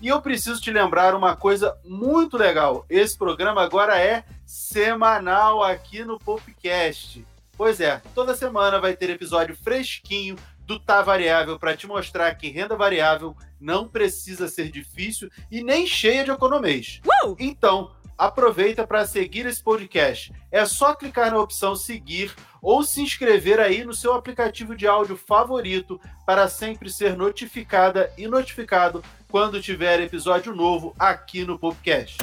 [0.00, 2.86] E eu preciso te lembrar uma coisa muito legal.
[2.88, 7.26] Esse programa agora é semanal aqui no Popcast.
[7.54, 12.48] Pois é, toda semana vai ter episódio fresquinho do Tá Variável para te mostrar que
[12.48, 17.00] renda variável não precisa ser difícil e nem cheia de economês.
[17.26, 17.36] Uh!
[17.38, 20.32] Então, aproveita para seguir esse podcast.
[20.50, 25.16] É só clicar na opção seguir ou se inscrever aí no seu aplicativo de áudio
[25.16, 32.18] favorito para sempre ser notificada e notificado quando tiver episódio novo aqui no podcast.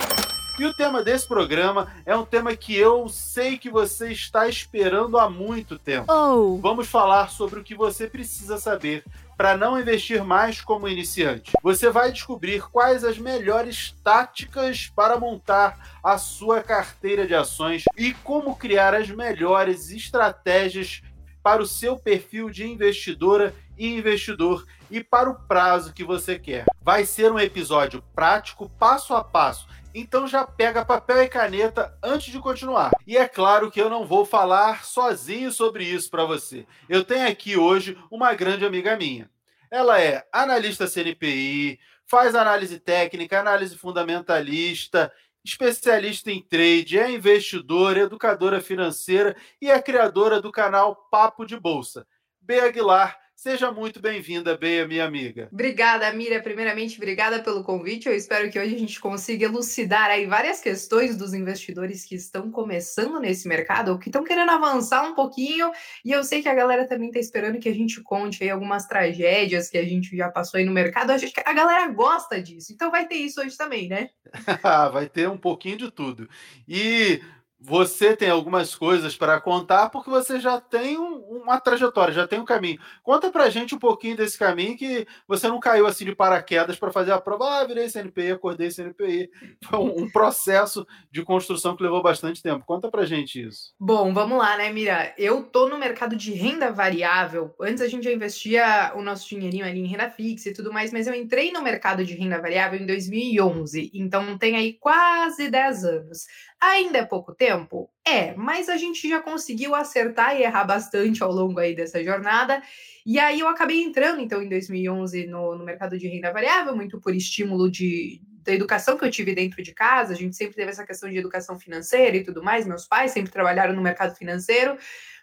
[0.59, 5.17] E o tema desse programa é um tema que eu sei que você está esperando
[5.17, 6.11] há muito tempo.
[6.11, 6.57] Oh!
[6.57, 9.05] Vamos falar sobre o que você precisa saber
[9.37, 11.53] para não investir mais como iniciante.
[11.61, 18.13] Você vai descobrir quais as melhores táticas para montar a sua carteira de ações e
[18.15, 21.03] como criar as melhores estratégias
[21.43, 26.65] para o seu perfil de investidora e investidor e para o prazo que você quer.
[26.81, 29.67] Vai ser um episódio prático, passo a passo.
[29.93, 32.91] Então já pega papel e caneta antes de continuar.
[33.05, 36.65] E é claro que eu não vou falar sozinho sobre isso para você.
[36.87, 39.29] Eu tenho aqui hoje uma grande amiga minha.
[39.71, 45.11] Ela é analista CNPI, faz análise técnica, análise fundamentalista,
[45.43, 52.07] especialista em trade, é investidora, educadora financeira e é criadora do canal Papo de Bolsa.
[52.41, 52.59] B.
[52.59, 55.47] Aguilar, Seja muito bem-vinda, Beia, minha amiga.
[55.51, 56.41] Obrigada, Miriam.
[56.41, 58.07] Primeiramente, obrigada pelo convite.
[58.07, 62.49] Eu espero que hoje a gente consiga elucidar aí várias questões dos investidores que estão
[62.49, 65.71] começando nesse mercado ou que estão querendo avançar um pouquinho.
[66.03, 68.87] E eu sei que a galera também está esperando que a gente conte aí algumas
[68.87, 71.11] tragédias que a gente já passou aí no mercado.
[71.11, 72.73] A, gente, a galera gosta disso.
[72.73, 74.09] Então vai ter isso hoje também, né?
[74.91, 76.27] vai ter um pouquinho de tudo.
[76.67, 77.21] E
[77.59, 82.39] você tem algumas coisas para contar porque você já tem um, uma trajetória, já tem
[82.39, 82.79] um caminho.
[83.03, 86.91] Conta pra gente um pouquinho desse caminho que você não caiu assim de paraquedas para
[86.91, 87.47] fazer a prova.
[87.47, 89.29] Ah, virei CNPI, acordei CNPI.
[89.65, 92.65] Foi um, um, processo de construção que levou bastante tempo.
[92.65, 93.73] Conta pra gente isso.
[93.79, 95.13] Bom, vamos lá, né, Mira?
[95.17, 97.55] Eu tô no mercado de renda variável.
[97.59, 100.93] Antes a gente já investia o nosso dinheirinho ali em renda fixa e tudo mais,
[100.93, 103.91] mas eu entrei no mercado de renda variável em 2011.
[103.93, 106.25] Então tem aí quase 10 anos.
[106.59, 107.89] Ainda é pouco tempo?
[108.05, 112.63] É, mas a gente já conseguiu acertar e errar bastante ao longo aí dessa jornada.
[113.05, 116.99] E aí eu acabei entrando, então, em 2011 no, no mercado de renda variável, muito
[116.99, 120.13] por estímulo de, da educação que eu tive dentro de casa.
[120.13, 122.65] A gente sempre teve essa questão de educação financeira e tudo mais.
[122.65, 124.77] Meus pais sempre trabalharam no mercado financeiro.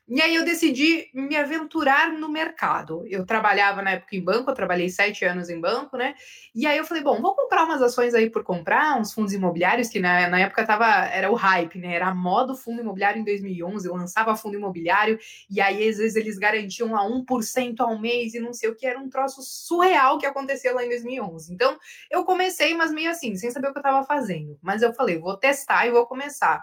[0.07, 3.07] E aí eu decidi me aventurar no mercado.
[3.07, 6.15] Eu trabalhava na época em banco, eu trabalhei sete anos em banco, né?
[6.55, 9.89] E aí eu falei, bom, vou comprar umas ações aí por comprar, uns fundos imobiliários,
[9.89, 11.95] que na, na época tava, era o hype, né?
[11.95, 15.19] Era a moda o fundo imobiliário em 2011, eu lançava fundo imobiliário,
[15.51, 18.87] e aí às vezes eles garantiam a 1% ao mês e não sei o que,
[18.87, 21.53] era um troço surreal que aconteceu lá em 2011.
[21.55, 21.79] Então
[22.11, 24.59] eu comecei, mas meio assim, sem saber o que eu tava fazendo.
[24.63, 26.63] Mas eu falei, vou testar e vou começar.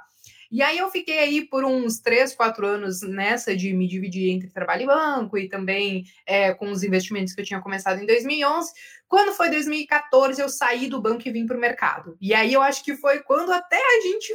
[0.52, 4.50] E aí eu fiquei aí por uns três, quatro anos nessa de me dividir entre
[4.50, 8.74] trabalho e banco e também é, com os investimentos que eu tinha começado em 2011.
[9.08, 12.18] Quando foi 2014, eu saí do banco e vim para o mercado.
[12.20, 14.34] E aí eu acho que foi quando até a gente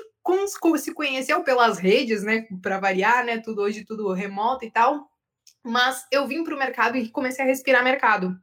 [0.78, 2.46] se conheceu pelas redes, né?
[2.62, 3.38] Para variar, né?
[3.38, 5.08] Tudo hoje, tudo remoto e tal.
[5.62, 8.34] Mas eu vim para o mercado e comecei a respirar mercado.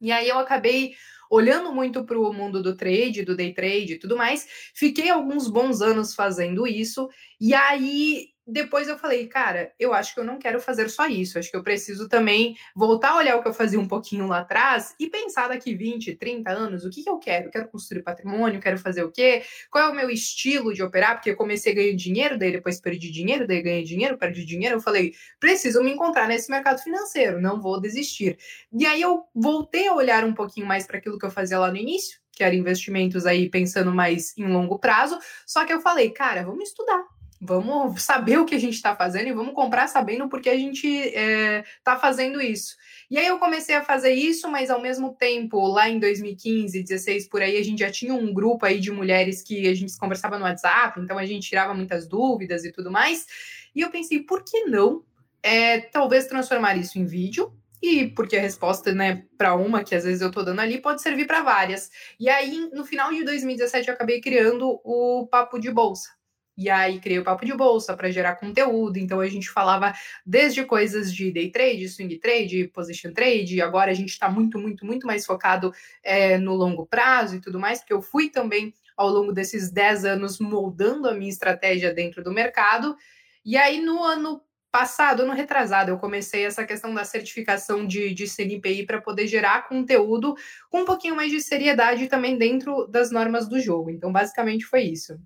[0.00, 0.94] E aí eu acabei
[1.32, 4.46] olhando muito para o mundo do trade, do day trade e tudo mais.
[4.74, 7.08] Fiquei alguns bons anos fazendo isso,
[7.40, 11.38] e aí depois eu falei, cara, eu acho que eu não quero fazer só isso.
[11.38, 14.40] Acho que eu preciso também voltar a olhar o que eu fazia um pouquinho lá
[14.40, 17.50] atrás e pensar daqui 20, 30 anos, o que, que eu quero?
[17.50, 18.60] Quero construir patrimônio?
[18.60, 19.42] Quero fazer o quê?
[19.70, 21.14] Qual é o meu estilo de operar?
[21.14, 24.76] Porque eu comecei ganhando dinheiro, daí depois perdi dinheiro, daí ganhei dinheiro, perdi dinheiro.
[24.76, 28.36] Eu falei, preciso me encontrar nesse mercado financeiro, não vou desistir.
[28.72, 31.70] E aí eu voltei a olhar um pouquinho mais para aquilo que eu fazia lá
[31.70, 35.16] no início, que era investimentos aí pensando mais em longo prazo.
[35.46, 37.04] Só que eu falei, cara, vamos estudar
[37.44, 40.86] Vamos saber o que a gente está fazendo e vamos comprar sabendo porque a gente
[40.86, 42.76] está é, fazendo isso.
[43.10, 47.26] E aí eu comecei a fazer isso, mas ao mesmo tempo, lá em 2015, 16
[47.26, 50.38] por aí, a gente já tinha um grupo aí de mulheres que a gente conversava
[50.38, 53.26] no WhatsApp, então a gente tirava muitas dúvidas e tudo mais.
[53.74, 55.02] E eu pensei, por que não
[55.42, 57.52] é, talvez transformar isso em vídeo
[57.82, 61.02] e porque a resposta, né, para uma que às vezes eu tô dando ali pode
[61.02, 61.90] servir para várias.
[62.20, 66.21] E aí, no final de 2017, eu acabei criando o Papo de Bolsa.
[66.56, 68.98] E aí criei o Papo de Bolsa para gerar conteúdo.
[68.98, 69.94] Então a gente falava
[70.24, 73.62] desde coisas de day trade, swing trade, position trade.
[73.62, 75.72] Agora a gente está muito, muito, muito mais focado
[76.02, 80.04] é, no longo prazo e tudo mais, porque eu fui também ao longo desses 10
[80.04, 82.96] anos moldando a minha estratégia dentro do mercado.
[83.44, 88.26] E aí no ano passado, ano retrasado, eu comecei essa questão da certificação de, de
[88.26, 90.34] CNPI para poder gerar conteúdo
[90.70, 93.90] com um pouquinho mais de seriedade também dentro das normas do jogo.
[93.90, 95.20] Então, basicamente foi isso.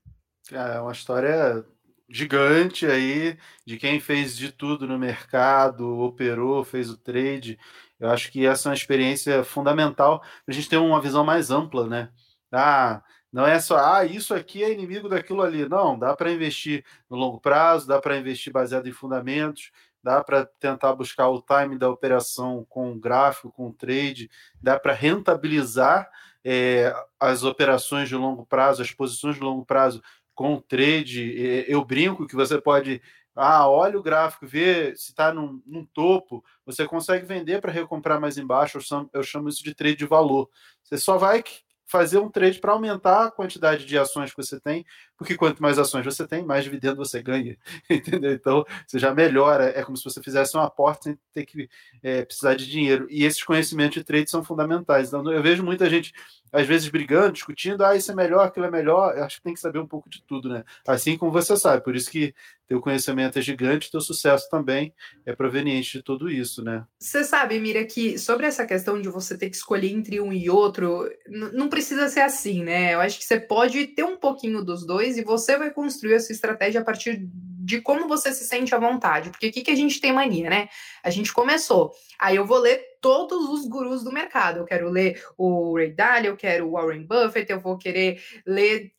[0.53, 1.65] É uma história
[2.09, 7.59] gigante aí de quem fez de tudo no mercado, operou, fez o trade.
[7.99, 11.51] Eu acho que essa é uma experiência fundamental para a gente ter uma visão mais
[11.51, 12.11] ampla, né?
[12.53, 13.03] Ah,
[13.33, 15.69] não é só, ah, isso aqui é inimigo daquilo ali.
[15.69, 19.73] Não, dá para investir no longo prazo, dá para investir baseado em fundamentos,
[20.03, 24.31] dá para tentar buscar o time da operação com gráfico, com trade,
[24.63, 26.09] dá para rentabilizar
[26.49, 30.01] é, as operações de longo prazo, as posições de longo prazo
[30.37, 31.65] com trade.
[31.67, 33.03] Eu brinco que você pode.
[33.35, 38.21] Ah, olha o gráfico, vê se está num, num, topo, você consegue vender para recomprar
[38.21, 38.79] mais embaixo.
[38.79, 40.49] Eu chamo, eu chamo isso de trade de valor.
[40.83, 41.43] Você só vai
[41.87, 44.85] fazer um trade para aumentar a quantidade de ações que você tem,
[45.17, 47.57] porque quanto mais ações você tem, mais dividendo você ganha,
[47.89, 48.33] entendeu?
[48.33, 51.69] Então, você já melhora, é como se você fizesse um aporte sem ter que
[52.03, 53.07] é, precisar de dinheiro.
[53.11, 55.09] E esses conhecimentos de trade são fundamentais.
[55.09, 56.13] Então, eu vejo muita gente,
[56.53, 59.17] às vezes, brigando, discutindo, ah, isso é melhor, aquilo é melhor.
[59.17, 60.65] Eu acho que tem que saber um pouco de tudo, né?
[60.87, 61.83] Assim como você sabe.
[61.83, 62.35] Por isso que
[62.67, 64.93] teu conhecimento é gigante, teu sucesso também
[65.25, 66.85] é proveniente de tudo isso, né?
[66.99, 70.51] Você sabe, Mira, que sobre essa questão de você ter que escolher entre um e
[70.51, 72.95] outro, não precisa ser assim, né?
[72.95, 76.21] Eu acho que você pode ter um pouquinho dos dois e você vai construir a
[76.21, 77.29] sua estratégia a partir
[77.67, 79.31] de como você se sente à vontade.
[79.31, 80.69] Porque o que, que a gente tem mania, né?
[81.03, 84.59] A gente começou, aí eu vou ler todos os gurus do mercado.
[84.61, 88.93] Eu quero ler o Ray Dalio, eu quero o Warren Buffett, eu vou querer ler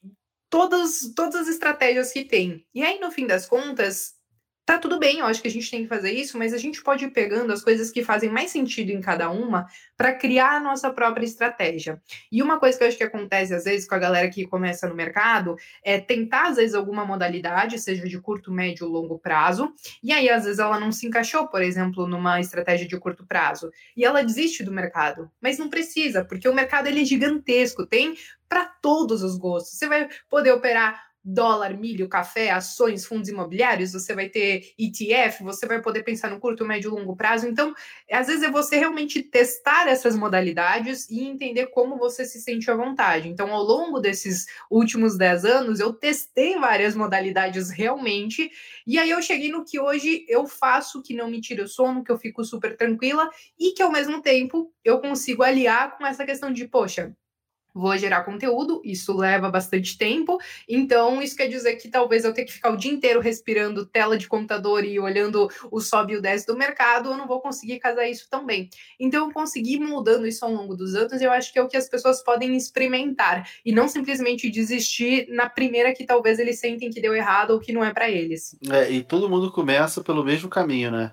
[0.49, 2.65] todas, todas as estratégias que tem.
[2.75, 4.16] E aí, no fim das contas,
[4.67, 6.83] tá tudo bem, eu acho que a gente tem que fazer isso, mas a gente
[6.83, 9.65] pode ir pegando as coisas que fazem mais sentido em cada uma
[9.95, 12.01] para criar a nossa própria estratégia.
[12.29, 14.85] E uma coisa que eu acho que acontece às vezes com a galera que começa
[14.85, 19.73] no mercado é tentar às vezes alguma modalidade, seja de curto, médio ou longo prazo,
[20.03, 23.71] e aí às vezes ela não se encaixou, por exemplo, numa estratégia de curto prazo,
[23.95, 25.31] e ela desiste do mercado.
[25.41, 28.17] Mas não precisa, porque o mercado ele é gigantesco, tem
[28.49, 29.77] para todos os gostos.
[29.77, 35.67] Você vai poder operar dólar, milho, café, ações, fundos imobiliários, você vai ter ETF, você
[35.67, 37.47] vai poder pensar no curto, médio e longo prazo.
[37.47, 37.73] Então,
[38.09, 42.75] às vezes é você realmente testar essas modalidades e entender como você se sente à
[42.75, 43.27] vontade.
[43.27, 48.49] Então, ao longo desses últimos 10 anos, eu testei várias modalidades realmente,
[48.85, 52.05] e aí eu cheguei no que hoje eu faço que não me tira o sono,
[52.05, 56.25] que eu fico super tranquila e que ao mesmo tempo eu consigo aliar com essa
[56.25, 57.13] questão de, poxa,
[57.77, 60.37] vou gerar conteúdo, isso leva bastante tempo,
[60.67, 64.17] então isso quer dizer que talvez eu tenha que ficar o dia inteiro respirando tela
[64.17, 67.79] de computador e olhando o sobe e o desce do mercado, eu não vou conseguir
[67.79, 68.69] casar isso tão bem.
[68.99, 71.77] Então eu consegui mudando isso ao longo dos anos, eu acho que é o que
[71.77, 77.01] as pessoas podem experimentar e não simplesmente desistir na primeira que talvez eles sentem que
[77.01, 78.57] deu errado ou que não é para eles.
[78.71, 81.11] É, e todo mundo começa pelo mesmo caminho, né?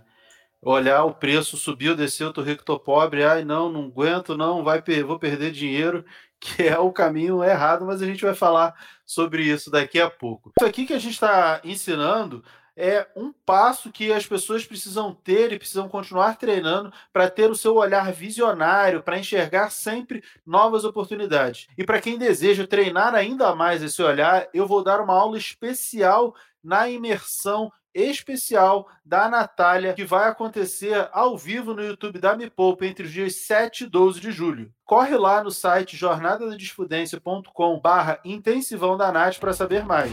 [0.64, 4.82] olhar o preço subiu, desceu, tô rico, tô pobre, ai não, não aguento, não, vai
[5.06, 6.04] vou perder dinheiro
[6.56, 8.74] que é o caminho errado, mas a gente vai falar
[9.06, 10.52] sobre isso daqui a pouco.
[10.58, 12.44] Isso aqui que a gente está ensinando
[12.76, 17.54] é um passo que as pessoas precisam ter e precisam continuar treinando para ter o
[17.54, 21.68] seu olhar visionário, para enxergar sempre novas oportunidades.
[21.78, 26.34] E para quem deseja treinar ainda mais esse olhar, eu vou dar uma aula especial
[26.62, 32.84] na imersão especial da Natália, que vai acontecer ao vivo no YouTube da Me Poupa
[32.86, 34.72] entre os dias 7 e 12 de julho.
[34.84, 40.12] Corre lá no site jornadadesfudência.com barra intensivão da Nath para saber mais.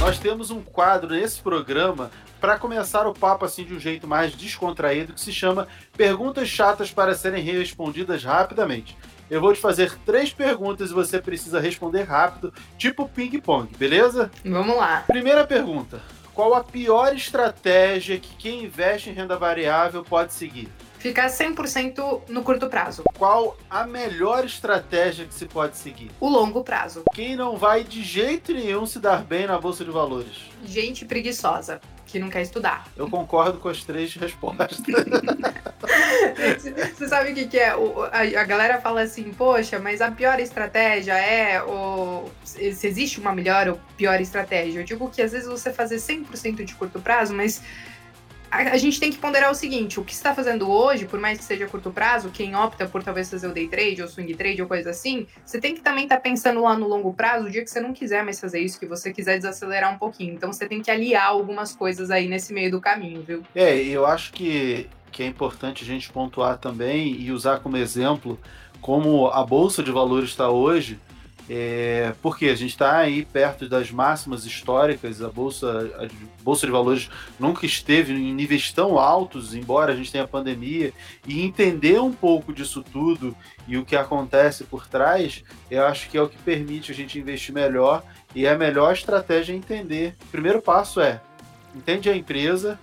[0.00, 2.10] Nós temos um quadro nesse programa
[2.40, 6.90] para começar o papo assim de um jeito mais descontraído que se chama Perguntas Chatas
[6.90, 8.96] para serem respondidas rapidamente.
[9.30, 14.30] Eu vou te fazer três perguntas e você precisa responder rápido, tipo ping-pong, beleza?
[14.44, 15.04] Vamos lá.
[15.06, 16.00] Primeira pergunta:
[16.32, 20.68] Qual a pior estratégia que quem investe em renda variável pode seguir?
[20.98, 23.04] Ficar 100% no curto prazo.
[23.16, 26.10] Qual a melhor estratégia que se pode seguir?
[26.18, 27.04] O longo prazo.
[27.14, 30.48] Quem não vai de jeito nenhum se dar bem na bolsa de valores?
[30.64, 31.80] Gente preguiçosa.
[32.08, 32.88] Que não quer estudar.
[32.96, 34.80] Eu concordo com as três respostas.
[36.96, 37.76] Você sabe o que, que é?
[37.76, 43.20] O, a, a, galera fala assim, poxa, mas a pior estratégia é o, se existe
[43.20, 44.80] uma melhor ou pior estratégia.
[44.80, 47.62] Eu digo que às vezes você fazer 100% de curto prazo, mas
[48.50, 51.44] a, gente tem que ponderar o seguinte: o que está fazendo hoje, por mais que
[51.44, 54.68] seja curto prazo, quem opta por talvez fazer o day trade ou swing trade ou
[54.68, 57.62] coisa assim, você tem que também estar tá pensando lá no longo prazo, o dia
[57.62, 60.34] que você não quiser mais fazer isso, que você quiser desacelerar um pouquinho.
[60.34, 63.42] Então você tem que aliar algumas coisas aí nesse meio do caminho, viu?
[63.54, 68.38] É, eu acho que, que é importante a gente pontuar também e usar como exemplo
[68.80, 70.98] como a bolsa de valores está hoje
[71.48, 76.72] é, porque a gente está aí perto das máximas históricas, a bolsa, a bolsa de
[76.72, 77.08] valores
[77.40, 80.92] nunca esteve em níveis tão altos, embora a gente tenha pandemia,
[81.26, 83.34] e entender um pouco disso tudo
[83.66, 87.18] e o que acontece por trás, eu acho que é o que permite a gente
[87.18, 88.02] investir melhor
[88.34, 90.14] e a melhor estratégia é entender.
[90.24, 91.20] O primeiro passo é
[91.74, 92.78] entende a empresa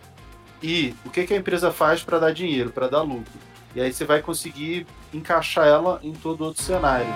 [0.62, 3.34] e o que, que a empresa faz para dar dinheiro, para dar lucro.
[3.76, 7.14] E aí você vai conseguir encaixar ela em todo outro cenário.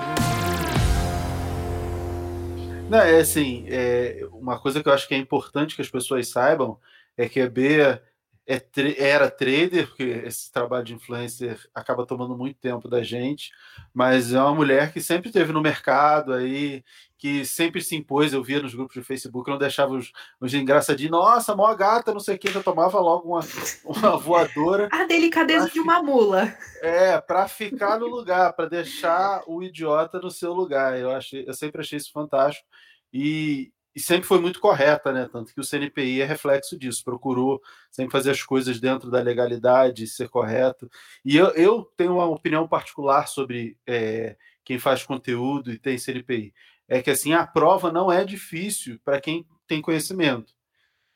[2.90, 6.28] Não, é assim, é, uma coisa que eu acho que é importante que as pessoas
[6.28, 6.80] saibam
[7.16, 8.02] é que a Bea
[8.50, 8.60] é,
[8.98, 13.52] era trader, porque esse trabalho de influencer acaba tomando muito tempo da gente,
[13.94, 16.84] mas é uma mulher que sempre esteve no mercado aí,
[17.16, 21.12] que sempre se impôs, eu via nos grupos de Facebook, não deixava os, os engraçadinhos,
[21.12, 23.42] nossa, mó gata, não sei o que, já tomava logo uma,
[23.86, 24.90] uma voadora.
[24.92, 26.52] A delicadeza de uma mula.
[26.82, 30.98] É, para ficar no lugar, para deixar o idiota no seu lugar.
[30.98, 32.66] Eu, achei, eu sempre achei isso fantástico.
[33.14, 35.28] E, e sempre foi muito correta, né?
[35.32, 40.08] Tanto que o CNPI é reflexo disso, procurou sempre fazer as coisas dentro da legalidade,
[40.08, 40.90] ser correto.
[41.26, 46.54] E eu, eu tenho uma opinião particular sobre é, quem faz conteúdo e tem CNPI.
[46.88, 50.54] É que assim, a prova não é difícil para quem tem conhecimento.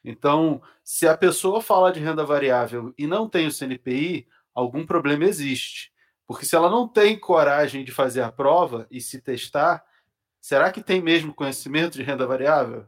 [0.04, 5.24] Então, se a pessoa fala de renda variável e não tem o CNPI, algum problema
[5.24, 5.92] existe.
[6.28, 9.84] Porque se ela não tem coragem de fazer a prova e se testar,
[10.44, 12.86] será que tem mesmo conhecimento de renda variável?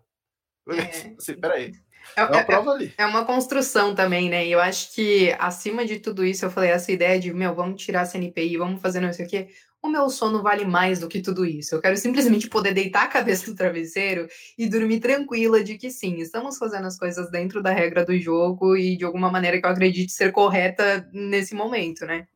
[0.70, 1.16] É.
[1.18, 1.72] Assim, peraí.
[2.16, 2.94] É, é, uma é, prova ali.
[2.98, 4.46] É uma construção também, né?
[4.46, 7.82] E eu acho que, acima de tudo isso, eu falei, essa ideia de, meu, vamos
[7.82, 9.48] tirar a CNPI, vamos fazer não sei o quê
[9.86, 11.76] o meu sono vale mais do que tudo isso.
[11.76, 14.28] Eu quero simplesmente poder deitar a cabeça no travesseiro
[14.58, 18.76] e dormir tranquila de que sim, estamos fazendo as coisas dentro da regra do jogo
[18.76, 22.28] e de alguma maneira que eu acredite ser correta nesse momento, né?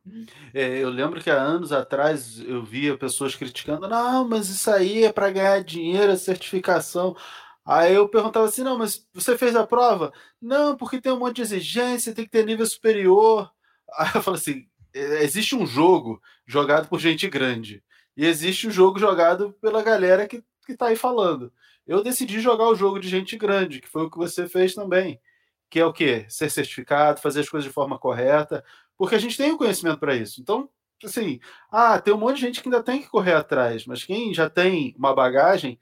[0.54, 5.04] É, eu lembro que há anos atrás eu via pessoas criticando: não, mas isso aí
[5.04, 7.16] é para ganhar dinheiro, a certificação.
[7.64, 10.12] Aí eu perguntava assim: não, mas você fez a prova?
[10.40, 13.50] Não, porque tem um monte de exigência, tem que ter nível superior.
[13.98, 17.82] Aí eu falo assim: é, existe um jogo jogado por gente grande
[18.16, 21.52] e existe o um jogo jogado pela galera que, que tá aí falando.
[21.86, 25.20] Eu decidi jogar o jogo de gente grande, que foi o que você fez também,
[25.68, 26.26] que é o quê?
[26.28, 28.64] Ser certificado, fazer as coisas de forma correta,
[28.96, 30.40] porque a gente tem o conhecimento para isso.
[30.40, 30.68] Então,
[31.02, 34.34] assim, ah, tem um monte de gente que ainda tem que correr atrás, mas quem
[34.34, 35.78] já tem uma bagagem,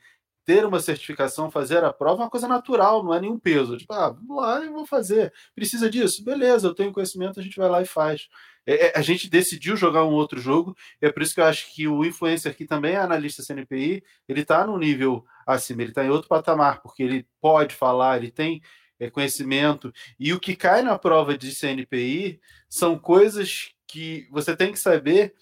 [0.48, 3.76] ter uma certificação, fazer a prova é uma coisa natural, não é nenhum peso.
[3.76, 5.30] Tipo, ah, vamos lá, eu vou fazer.
[5.54, 6.24] Precisa disso?
[6.24, 8.30] Beleza, eu tenho conhecimento, a gente vai lá e faz.
[8.64, 11.44] É, é, a gente decidiu jogar um outro jogo, e é por isso que eu
[11.44, 15.90] acho que o influencer que também é analista CNPI, ele está no nível acima, ele
[15.90, 18.62] está em outro patamar, porque ele pode falar, ele tem
[18.98, 22.40] é, conhecimento, e o que cai na prova de CNPI
[22.70, 25.34] são coisas que você tem que saber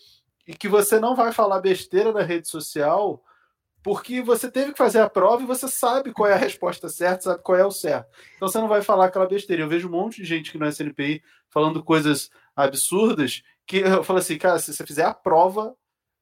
[0.49, 3.23] e que você não vai falar besteira na rede social
[3.87, 7.23] porque você teve que fazer a prova e você sabe qual é a resposta certa,
[7.23, 8.11] sabe qual é o certo.
[8.35, 9.63] Então você não vai falar aquela besteira.
[9.63, 14.03] Eu vejo um monte de gente que não é CNPI falando coisas absurdas que eu
[14.03, 15.73] falo assim, cara, se você fizer a prova,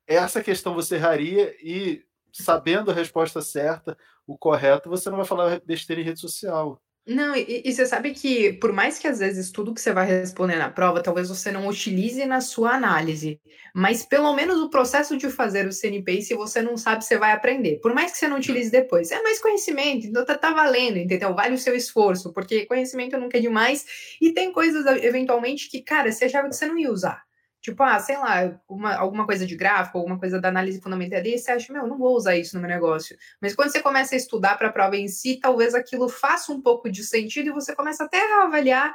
[0.06, 5.58] essa questão você erraria e sabendo a resposta certa, o correto, você não vai falar
[5.64, 6.78] besteira em rede social.
[7.06, 10.06] Não, e, e, você sabe que, por mais que às vezes tudo que você vai
[10.06, 13.38] responder na prova, talvez você não utilize na sua análise,
[13.74, 17.32] mas pelo menos o processo de fazer o CNPI, se você não sabe, você vai
[17.32, 17.78] aprender.
[17.82, 21.34] Por mais que você não utilize depois, é mais conhecimento, então tá, tá valendo, entendeu?
[21.34, 23.84] Vale o seu esforço, porque conhecimento nunca é demais,
[24.18, 27.22] e tem coisas, eventualmente, que, cara, você achava que você não ia usar.
[27.64, 31.38] Tipo, ah, sei lá, uma, alguma coisa de gráfico, alguma coisa da análise fundamental ali,
[31.38, 33.16] você acha, meu, não vou usar isso no meu negócio.
[33.40, 36.60] Mas quando você começa a estudar para a prova em si, talvez aquilo faça um
[36.60, 38.92] pouco de sentido e você começa até a avaliar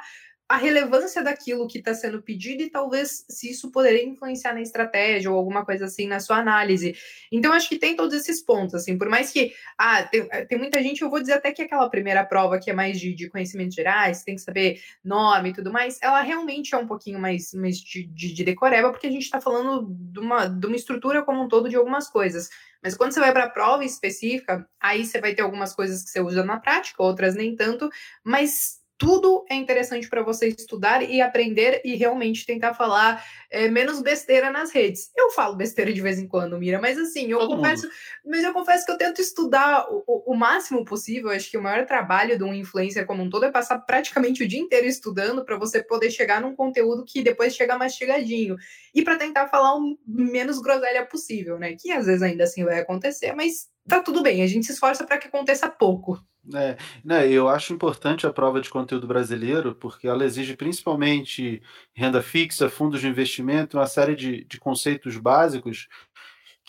[0.50, 5.30] a relevância daquilo que está sendo pedido e talvez se isso poderia influenciar na estratégia
[5.30, 6.96] ou alguma coisa assim na sua análise.
[7.30, 10.58] Então, acho que tem todos esses pontos, assim, por mais que, ah, tem, eh, tem
[10.58, 13.30] muita gente, eu vou dizer até que aquela primeira prova que é mais de, de
[13.30, 17.54] conhecimentos gerais, tem que saber nome e tudo mais, ela realmente é um pouquinho mais,
[17.54, 21.22] mais de, de, de decoreba, porque a gente está falando de uma, de uma estrutura
[21.22, 22.50] como um todo de algumas coisas.
[22.82, 26.10] Mas quando você vai para a prova específica, aí você vai ter algumas coisas que
[26.10, 27.88] você usa na prática, outras nem tanto,
[28.24, 34.02] mas tudo é interessante para você estudar e aprender e realmente tentar falar é, menos
[34.02, 35.10] besteira nas redes.
[35.16, 37.94] Eu falo besteira de vez em quando, Mira, mas assim, eu Todo confesso, mundo.
[38.26, 41.30] mas eu confesso que eu tento estudar o, o, máximo possível.
[41.30, 44.48] Acho que o maior trabalho de um influencer como um todo é passar praticamente o
[44.48, 48.56] dia inteiro estudando para você poder chegar num conteúdo que depois chega mastigadinho
[48.94, 51.74] e para tentar falar o menos groselha possível, né?
[51.74, 55.04] Que às vezes ainda assim vai acontecer, mas tá tudo bem, a gente se esforça
[55.04, 56.22] para que aconteça pouco.
[56.54, 61.62] É, né, eu acho importante a prova de conteúdo brasileiro, porque ela exige principalmente
[61.94, 65.86] renda fixa, fundos de investimento, uma série de, de conceitos básicos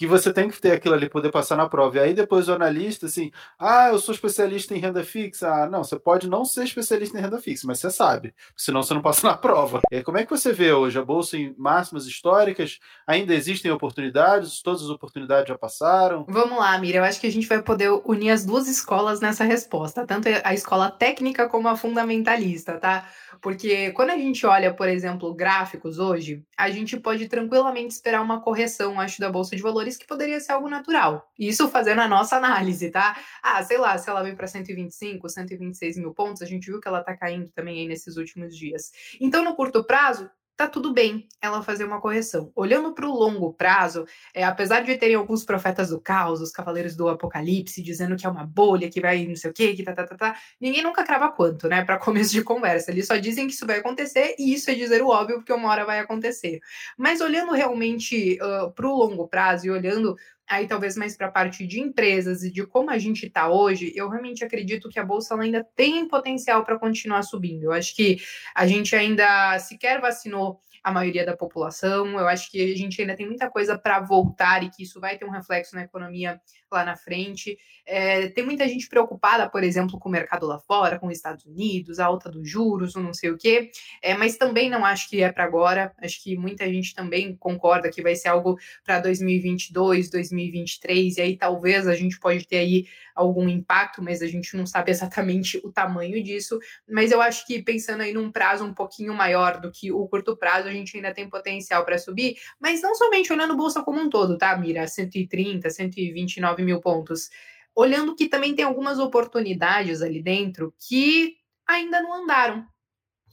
[0.01, 1.97] que você tem que ter aquilo ali, poder passar na prova.
[1.97, 5.47] E aí depois o analista, assim, ah, eu sou especialista em renda fixa.
[5.47, 8.95] Ah, não, você pode não ser especialista em renda fixa, mas você sabe, senão você
[8.95, 9.79] não passa na prova.
[9.91, 12.79] E como é que você vê hoje a Bolsa em máximas históricas?
[13.05, 14.63] Ainda existem oportunidades?
[14.63, 16.25] Todas as oportunidades já passaram?
[16.27, 19.43] Vamos lá, Mira, eu acho que a gente vai poder unir as duas escolas nessa
[19.43, 23.07] resposta, tanto a escola técnica como a fundamentalista, tá?
[23.39, 28.41] Porque quando a gente olha, por exemplo, gráficos hoje, a gente pode tranquilamente esperar uma
[28.41, 31.29] correção, acho, da Bolsa de Valores, que poderia ser algo natural.
[31.37, 33.17] Isso fazendo a nossa análise, tá?
[33.41, 36.87] Ah, sei lá, se ela vem para 125, 126 mil pontos, a gente viu que
[36.87, 38.91] ela tá caindo também aí nesses últimos dias.
[39.19, 42.51] Então, no curto prazo, tá tudo bem ela fazer uma correção.
[42.55, 46.95] Olhando para o longo prazo, é, apesar de terem alguns profetas do caos, os cavaleiros
[46.95, 49.93] do apocalipse, dizendo que é uma bolha, que vai não sei o quê, que tá,
[49.93, 52.91] tá, tá, tá, ninguém nunca crava quanto, né, para começo de conversa.
[52.91, 55.69] Eles só dizem que isso vai acontecer e isso é dizer o óbvio, porque uma
[55.69, 56.59] hora vai acontecer.
[56.97, 60.15] Mas olhando realmente uh, para o longo prazo e olhando
[60.47, 63.91] aí talvez mais para a parte de empresas e de como a gente está hoje,
[63.95, 67.63] eu realmente acredito que a bolsa ainda tem potencial para continuar subindo.
[67.63, 68.17] Eu acho que
[68.53, 72.07] a gente ainda sequer vacinou a maioria da população.
[72.19, 75.17] Eu acho que a gente ainda tem muita coisa para voltar e que isso vai
[75.17, 76.41] ter um reflexo na economia
[76.73, 77.57] lá na frente.
[77.85, 81.45] É, tem muita gente preocupada, por exemplo, com o mercado lá fora, com os Estados
[81.45, 85.09] Unidos, a alta dos juros, ou não sei o quê, é, mas também não acho
[85.09, 85.93] que é para agora.
[86.01, 91.37] Acho que muita gente também concorda que vai ser algo para 2022, 2023, e aí
[91.37, 92.85] talvez a gente pode ter aí
[93.15, 96.59] algum impacto, mas a gente não sabe exatamente o tamanho disso.
[96.89, 100.37] Mas eu acho que pensando aí num prazo um pouquinho maior do que o curto
[100.37, 104.09] prazo, a gente ainda tem potencial para subir, mas não somente olhando bolsa como um
[104.09, 104.87] todo, tá, Mira?
[104.87, 107.29] 130, 129 mil pontos.
[107.75, 111.35] Olhando que também tem algumas oportunidades ali dentro que
[111.67, 112.67] ainda não andaram,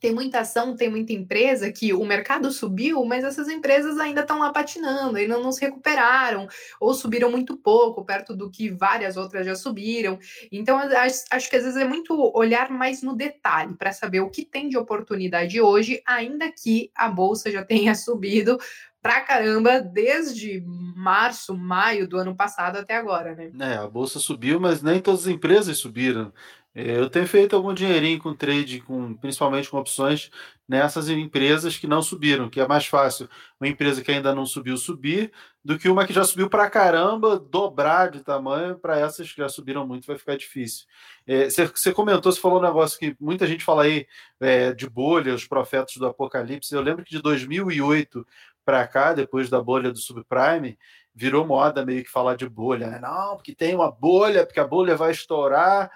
[0.00, 4.38] tem muita ação, tem muita empresa que o mercado subiu, mas essas empresas ainda estão
[4.38, 6.46] lá patinando, ainda não se recuperaram,
[6.80, 10.18] ou subiram muito pouco, perto do que várias outras já subiram.
[10.52, 14.30] Então, acho, acho que às vezes é muito olhar mais no detalhe para saber o
[14.30, 18.58] que tem de oportunidade hoje, ainda que a bolsa já tenha subido
[19.02, 20.62] pra caramba desde
[20.96, 23.50] março, maio do ano passado até agora, né?
[23.60, 26.32] É, a bolsa subiu, mas nem todas as empresas subiram.
[26.74, 30.30] É, eu tenho feito algum dinheirinho com trade, com, principalmente com opções
[30.68, 34.76] nessas empresas que não subiram, que é mais fácil uma empresa que ainda não subiu
[34.76, 35.32] subir
[35.64, 39.48] do que uma que já subiu para caramba, dobrar de tamanho, para essas que já
[39.48, 40.86] subiram muito vai ficar difícil.
[41.26, 44.06] É, você, você, comentou, você falou um negócio que muita gente fala aí
[44.38, 46.74] é, de bolha, os profetas do apocalipse.
[46.74, 48.26] Eu lembro que de 2008
[48.68, 50.78] para cá, depois da bolha do subprime,
[51.14, 52.98] virou moda meio que falar de bolha, né?
[52.98, 55.90] Não, porque tem uma bolha, porque a bolha vai estourar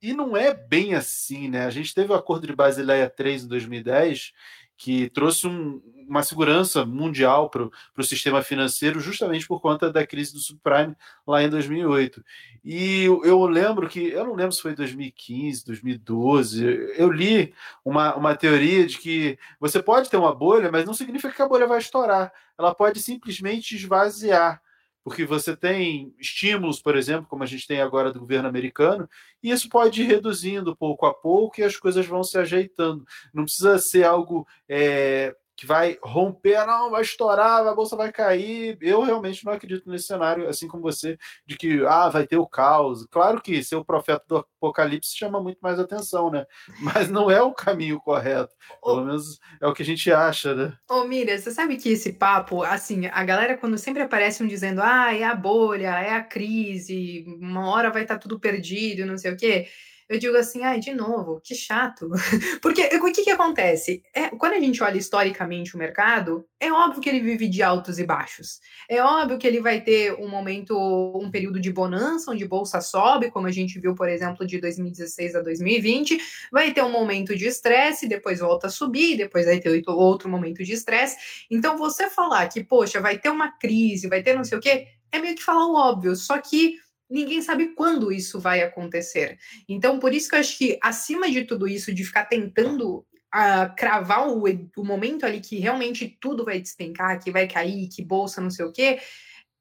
[0.00, 1.66] e não é bem assim, né?
[1.66, 4.32] A gente teve o Acordo de Basileia 3 em 2010,
[4.80, 10.32] que trouxe um, uma segurança mundial para o sistema financeiro, justamente por conta da crise
[10.32, 12.24] do subprime lá em 2008.
[12.64, 17.52] E eu, eu lembro que, eu não lembro se foi 2015, 2012, eu li
[17.84, 21.48] uma, uma teoria de que você pode ter uma bolha, mas não significa que a
[21.48, 22.32] bolha vai estourar.
[22.58, 24.62] Ela pode simplesmente esvaziar
[25.02, 29.08] porque você tem estímulos, por exemplo, como a gente tem agora do governo americano,
[29.42, 33.04] e isso pode ir reduzindo pouco a pouco e as coisas vão se ajeitando.
[33.32, 38.78] Não precisa ser algo é, que vai romper, não, vai estourar, a bolsa vai cair.
[38.80, 42.46] Eu realmente não acredito nesse cenário, assim como você, de que ah, vai ter o
[42.46, 43.06] caos.
[43.10, 46.46] Claro que ser o profeta do apocalipse chama muito mais atenção, né?
[46.80, 48.54] Mas não é o caminho correto.
[48.82, 50.72] Pelo menos é o que a gente acha, né?
[50.88, 54.80] Ô, Miriam, você sabe que esse papo, assim, a galera quando sempre aparece um dizendo,
[54.82, 59.30] ah, é a bolha, é a crise, uma hora vai estar tudo perdido, não sei
[59.30, 59.68] o quê
[60.10, 62.10] eu digo assim, ai, de novo, que chato.
[62.60, 64.02] Porque o que, que acontece?
[64.12, 67.96] É, quando a gente olha historicamente o mercado, é óbvio que ele vive de altos
[68.00, 68.58] e baixos.
[68.88, 70.76] É óbvio que ele vai ter um momento,
[71.14, 75.36] um período de bonança, onde bolsa sobe, como a gente viu, por exemplo, de 2016
[75.36, 76.18] a 2020.
[76.50, 80.64] Vai ter um momento de estresse, depois volta a subir, depois vai ter outro momento
[80.64, 81.46] de estresse.
[81.48, 84.88] Então, você falar que, poxa, vai ter uma crise, vai ter não sei o quê,
[85.12, 86.16] é meio que falar o óbvio.
[86.16, 86.74] Só que
[87.10, 89.38] ninguém sabe quando isso vai acontecer.
[89.68, 93.68] Então, por isso que eu acho que, acima de tudo isso, de ficar tentando a
[93.68, 94.44] cravar o,
[94.76, 98.64] o momento ali que realmente tudo vai despencar, que vai cair, que bolsa, não sei
[98.64, 98.98] o quê,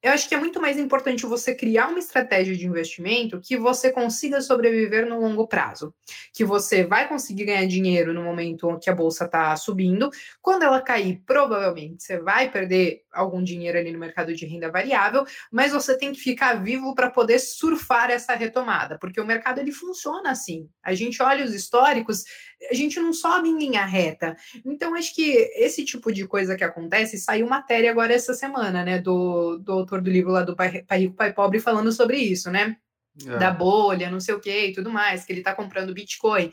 [0.01, 3.91] eu acho que é muito mais importante você criar uma estratégia de investimento que você
[3.91, 5.93] consiga sobreviver no longo prazo,
[6.33, 10.09] que você vai conseguir ganhar dinheiro no momento que a bolsa está subindo.
[10.41, 15.25] Quando ela cair, provavelmente você vai perder algum dinheiro ali no mercado de renda variável,
[15.51, 19.71] mas você tem que ficar vivo para poder surfar essa retomada, porque o mercado ele
[19.71, 20.69] funciona assim.
[20.83, 22.23] A gente olha os históricos,
[22.69, 24.35] a gente não sobe em linha reta.
[24.65, 28.99] Então acho que esse tipo de coisa que acontece, saiu matéria agora essa semana, né,
[28.99, 32.49] do, do autor do livro lá do Pai, Pai Rico, Pai Pobre falando sobre isso,
[32.49, 32.77] né?
[33.25, 33.37] É.
[33.37, 36.51] Da bolha, não sei o que e tudo mais, que ele está comprando Bitcoin.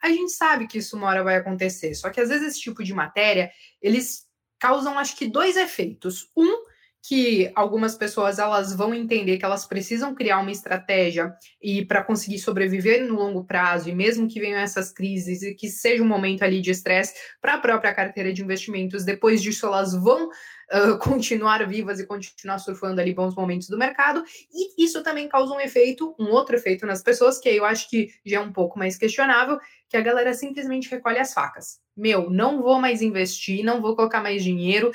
[0.00, 2.84] A gente sabe que isso uma hora vai acontecer, só que às vezes esse tipo
[2.84, 3.50] de matéria,
[3.82, 4.27] eles
[4.58, 6.30] causam acho que dois efeitos.
[6.36, 6.68] Um,
[7.08, 12.38] que algumas pessoas elas vão entender que elas precisam criar uma estratégia e para conseguir
[12.38, 16.42] sobreviver no longo prazo e mesmo que venham essas crises e que seja um momento
[16.42, 20.28] ali de estresse para a própria carteira de investimentos, depois disso elas vão
[21.00, 25.60] continuar vivas e continuar surfando ali bons momentos do mercado e isso também causa um
[25.60, 28.96] efeito, um outro efeito nas pessoas que eu acho que já é um pouco mais
[28.96, 31.80] questionável, que a galera simplesmente recolhe as facas.
[31.96, 34.92] Meu, não vou mais investir, não vou colocar mais dinheiro.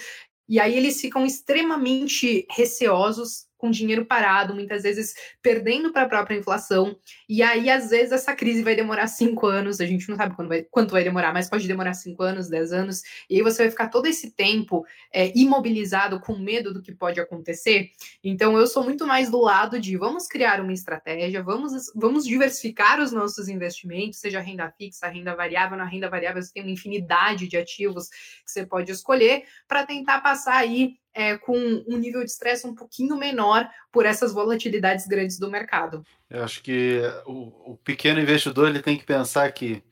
[0.48, 6.36] E aí eles ficam extremamente receosos com dinheiro parado, muitas vezes perdendo para a própria
[6.36, 7.00] inflação.
[7.30, 10.50] E aí, às vezes, essa crise vai demorar cinco anos, a gente não sabe quando
[10.50, 13.04] vai, quanto vai demorar, mas pode demorar cinco anos, dez anos.
[13.30, 17.22] E aí você vai ficar todo esse tempo é, imobilizado, com medo do que pode
[17.22, 17.92] acontecer.
[18.22, 23.00] Então, eu sou muito mais do lado de vamos criar uma estratégia, vamos, vamos diversificar
[23.00, 25.78] os nossos investimentos, seja renda fixa, renda variável.
[25.78, 30.20] Na renda variável, você tem uma infinidade de ativos que você pode escolher para tentar
[30.20, 31.56] passar aí é, com
[31.88, 36.04] um nível de estresse um pouquinho menor por essas volatilidades grandes do mercado.
[36.30, 39.84] Eu acho que o, o, pequeno investidor ele tem que pensar que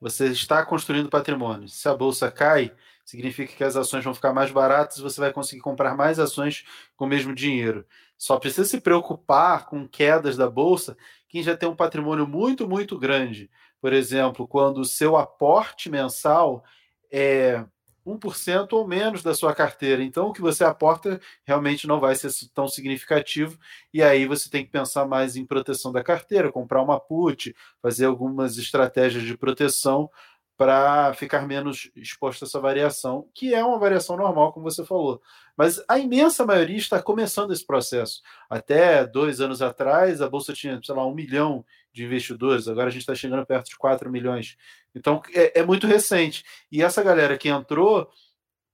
[0.00, 1.68] você está construindo patrimônio.
[1.68, 2.72] Se a bolsa cai,
[3.04, 6.64] significa que as ações vão ficar mais baratas e você vai conseguir comprar mais ações
[6.96, 7.86] com o mesmo dinheiro.
[8.18, 10.96] Só precisa se preocupar com quedas da bolsa
[11.28, 13.50] quem já tem um patrimônio muito, muito grande.
[13.80, 16.64] Por exemplo, quando o seu aporte mensal
[17.10, 17.64] é
[18.06, 20.02] 1% ou menos da sua carteira.
[20.02, 23.58] Então, o que você aporta realmente não vai ser tão significativo.
[23.92, 28.06] E aí você tem que pensar mais em proteção da carteira, comprar uma put, fazer
[28.06, 30.08] algumas estratégias de proteção
[30.56, 35.20] para ficar menos exposto a essa variação, que é uma variação normal, como você falou.
[35.54, 38.22] Mas a imensa maioria está começando esse processo.
[38.48, 41.64] Até dois anos atrás, a Bolsa tinha, sei lá, um milhão
[41.96, 44.56] de investidores, agora a gente está chegando perto de 4 milhões.
[44.94, 46.44] Então é, é, muito recente.
[46.70, 48.10] E essa galera que entrou,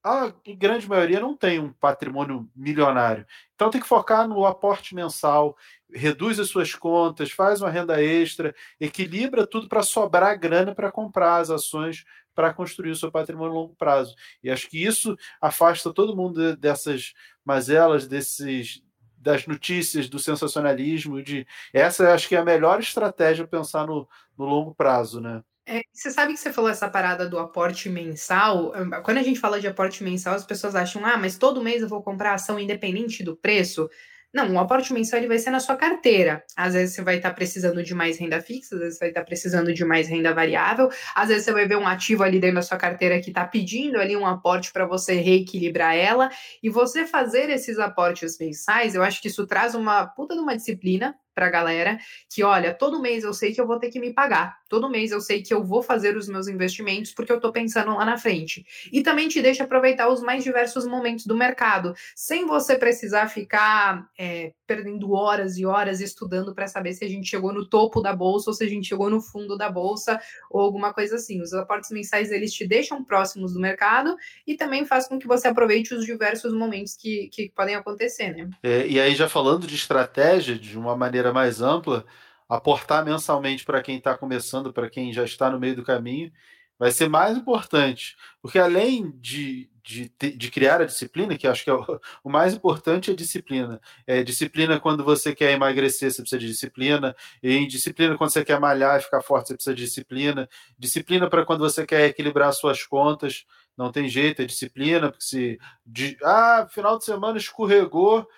[0.02, 3.24] a grande maioria não tem um patrimônio milionário.
[3.54, 5.56] Então tem que focar no aporte mensal,
[5.88, 11.36] reduz as suas contas, faz uma renda extra, equilibra tudo para sobrar grana para comprar
[11.36, 12.04] as ações
[12.34, 14.16] para construir o seu patrimônio a longo prazo.
[14.42, 17.12] E acho que isso afasta todo mundo dessas
[17.44, 18.82] mazelas, desses
[19.22, 24.44] das notícias, do sensacionalismo, de essa acho que é a melhor estratégia pensar no, no
[24.44, 25.42] longo prazo, né?
[25.64, 28.72] É, você sabe que você falou essa parada do aporte mensal.
[29.04, 31.88] Quando a gente fala de aporte mensal, as pessoas acham, ah, mas todo mês eu
[31.88, 33.88] vou comprar ação independente do preço.
[34.32, 36.42] Não, o aporte mensal ele vai ser na sua carteira.
[36.56, 39.24] Às vezes você vai estar precisando de mais renda fixa, às vezes você vai estar
[39.24, 42.62] precisando de mais renda variável, às vezes você vai ver um ativo ali dentro da
[42.62, 46.30] sua carteira que está pedindo ali um aporte para você reequilibrar ela.
[46.62, 50.56] E você fazer esses aportes mensais, eu acho que isso traz uma puta de uma
[50.56, 51.98] disciplina para a galera
[52.32, 55.12] que, olha, todo mês eu sei que eu vou ter que me pagar, todo mês
[55.12, 58.18] eu sei que eu vou fazer os meus investimentos porque eu estou pensando lá na
[58.18, 58.64] frente.
[58.92, 64.08] E também te deixa aproveitar os mais diversos momentos do mercado, sem você precisar ficar
[64.18, 68.14] é, perdendo horas e horas estudando para saber se a gente chegou no topo da
[68.14, 70.18] bolsa ou se a gente chegou no fundo da bolsa
[70.50, 71.42] ou alguma coisa assim.
[71.42, 74.16] Os aportes mensais eles te deixam próximos do mercado
[74.46, 78.48] e também faz com que você aproveite os diversos momentos que, que podem acontecer, né?
[78.62, 82.04] É, e aí já falando de estratégia de uma maneira maneira mais ampla,
[82.48, 86.32] aportar mensalmente para quem está começando, para quem já está no meio do caminho,
[86.78, 88.16] vai ser mais importante.
[88.42, 92.54] Porque além de, de, de criar a disciplina, que acho que é o, o, mais
[92.54, 93.80] importante é disciplina.
[94.06, 97.14] É disciplina quando você quer emagrecer, você precisa de disciplina.
[97.42, 100.48] E disciplina quando você quer malhar e ficar forte, você precisa de disciplina.
[100.78, 103.46] Disciplina para quando você quer equilibrar suas contas.
[103.76, 105.58] Não tem jeito, é disciplina, porque se.
[105.86, 108.28] De, ah, final de semana escorregou,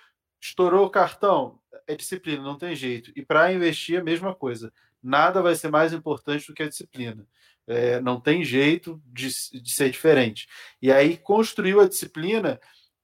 [0.40, 3.12] estourou o cartão é disciplina, não tem jeito.
[3.16, 4.72] E para investir, a mesma coisa.
[5.02, 7.26] Nada vai ser mais importante do que a disciplina.
[7.66, 10.48] É, não tem jeito de, de ser diferente.
[10.80, 12.60] E aí, construiu a disciplina,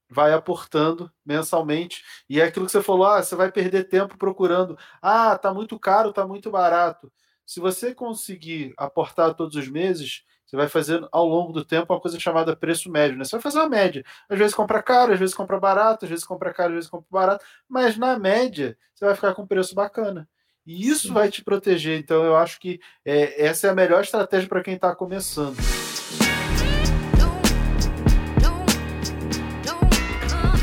[0.08, 2.02] vai aportando mensalmente.
[2.28, 4.76] E é aquilo que você falou: ah, você vai perder tempo procurando.
[5.00, 7.12] Ah, tá muito caro, tá muito barato.
[7.46, 12.00] Se você conseguir aportar todos os meses, você vai fazer ao longo do tempo uma
[12.00, 13.22] coisa chamada preço médio, né?
[13.22, 14.04] Você vai fazer uma média.
[14.28, 17.06] Às vezes compra caro, às vezes compra barato, às vezes compra caro, às vezes compra
[17.08, 20.28] barato, mas na média você vai ficar com um preço bacana.
[20.66, 21.14] E isso Sim.
[21.14, 22.00] vai te proteger.
[22.00, 25.56] Então eu acho que é, essa é a melhor estratégia para quem está começando.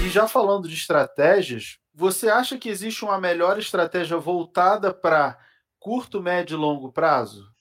[0.05, 5.37] E já falando de estratégias, você acha que existe uma melhor estratégia voltada para
[5.79, 7.55] curto, médio e longo prazo?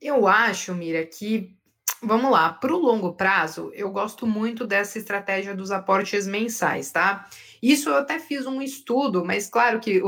[0.00, 1.58] Eu acho, Mira, que
[2.02, 7.28] vamos lá, para o longo prazo, eu gosto muito dessa estratégia dos aportes mensais, tá?
[7.60, 10.00] Isso eu até fiz um estudo, mas claro que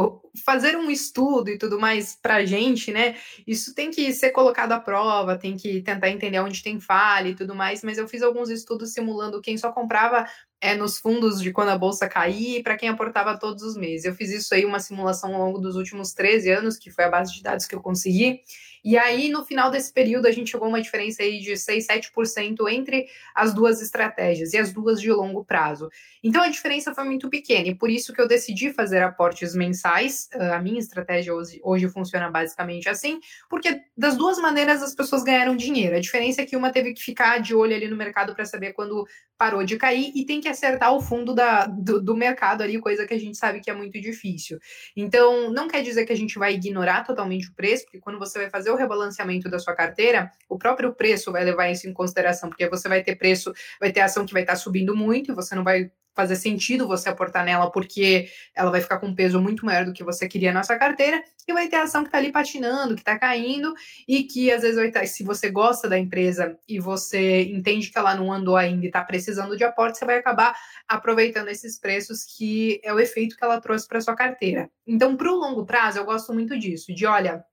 [0.44, 3.16] fazer um estudo e tudo mais para gente, né?
[3.44, 7.35] Isso tem que ser colocado à prova, tem que tentar entender onde tem falha e
[7.35, 7.83] tudo mais.
[7.83, 10.29] Mas eu fiz alguns estudos simulando quem só comprava
[10.61, 14.05] é, nos fundos de quando a bolsa cair para quem aportava todos os meses.
[14.05, 17.11] Eu fiz isso aí, uma simulação ao longo dos últimos 13 anos, que foi a
[17.11, 18.42] base de dados que eu consegui.
[18.85, 21.87] E aí, no final desse período, a gente chegou a uma diferença aí de 6,
[21.87, 25.88] 7% entre as duas estratégias, e as duas de longo prazo.
[26.23, 30.29] Então, a diferença foi muito pequena, e por isso que eu decidi fazer aportes mensais.
[30.33, 35.23] Ah, a minha estratégia hoje, hoje funciona basicamente assim, porque das duas maneiras as pessoas
[35.23, 35.97] ganharam dinheiro.
[35.97, 38.73] A diferença é que uma teve que ficar de olho ali no mercado para saber
[38.73, 42.79] quando parou de cair, e tem que acertar o fundo da, do, do mercado ali,
[42.79, 44.59] coisa que a gente sabe que é muito difícil.
[44.95, 48.38] Então, não quer dizer que a gente vai ignorar totalmente o preço, porque quando você
[48.38, 51.93] vai fazer fazer o rebalanceamento da sua carteira, o próprio preço vai levar isso em
[51.93, 55.35] consideração, porque você vai ter preço, vai ter ação que vai estar subindo muito e
[55.35, 59.41] você não vai fazer sentido você aportar nela porque ela vai ficar com um peso
[59.41, 62.19] muito maior do que você queria na sua carteira, e vai ter ação que está
[62.19, 63.73] ali patinando, que está caindo,
[64.07, 67.99] e que às vezes vai estar, se você gosta da empresa e você entende que
[67.99, 70.55] ela não andou ainda e está precisando de aporte, você vai acabar
[70.87, 74.69] aproveitando esses preços que é o efeito que ela trouxe para sua carteira.
[74.87, 77.45] Então, para o longo prazo, eu gosto muito disso, de olha,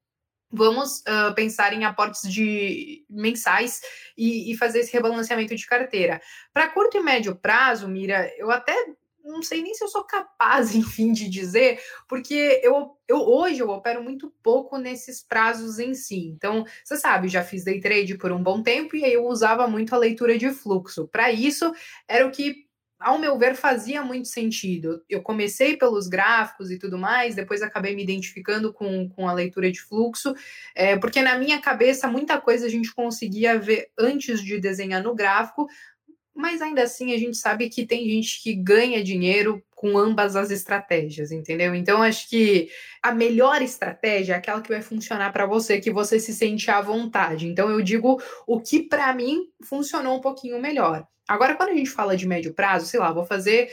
[0.52, 3.82] Vamos uh, pensar em aportes de mensais
[4.18, 6.22] e, e fazer esse rebalanceamento de carteira.
[6.54, 8.74] Para curto e médio prazo, Mira, eu até
[9.28, 13.70] não sei nem se eu sou capaz, enfim, de dizer, porque eu, eu hoje eu
[13.70, 16.28] opero muito pouco nesses prazos em si.
[16.28, 19.68] Então, você sabe, já fiz day trade por um bom tempo e aí eu usava
[19.68, 21.08] muito a leitura de fluxo.
[21.08, 21.72] Para isso,
[22.08, 22.67] era o que
[23.00, 25.04] ao meu ver, fazia muito sentido.
[25.10, 29.72] Eu comecei pelos gráficos e tudo mais, depois acabei me identificando com, com a leitura
[29.72, 30.34] de fluxo,
[30.74, 35.14] é, porque na minha cabeça muita coisa a gente conseguia ver antes de desenhar no
[35.14, 35.68] gráfico,
[36.34, 40.50] mas ainda assim a gente sabe que tem gente que ganha dinheiro com ambas as
[40.50, 41.76] estratégias, entendeu?
[41.76, 42.68] Então acho que
[43.00, 46.82] a melhor estratégia é aquela que vai funcionar para você, que você se sente à
[46.82, 47.48] vontade.
[47.48, 51.08] Então eu digo o que para mim funcionou um pouquinho melhor.
[51.28, 53.70] Agora, quando a gente fala de médio prazo, sei lá, vou fazer.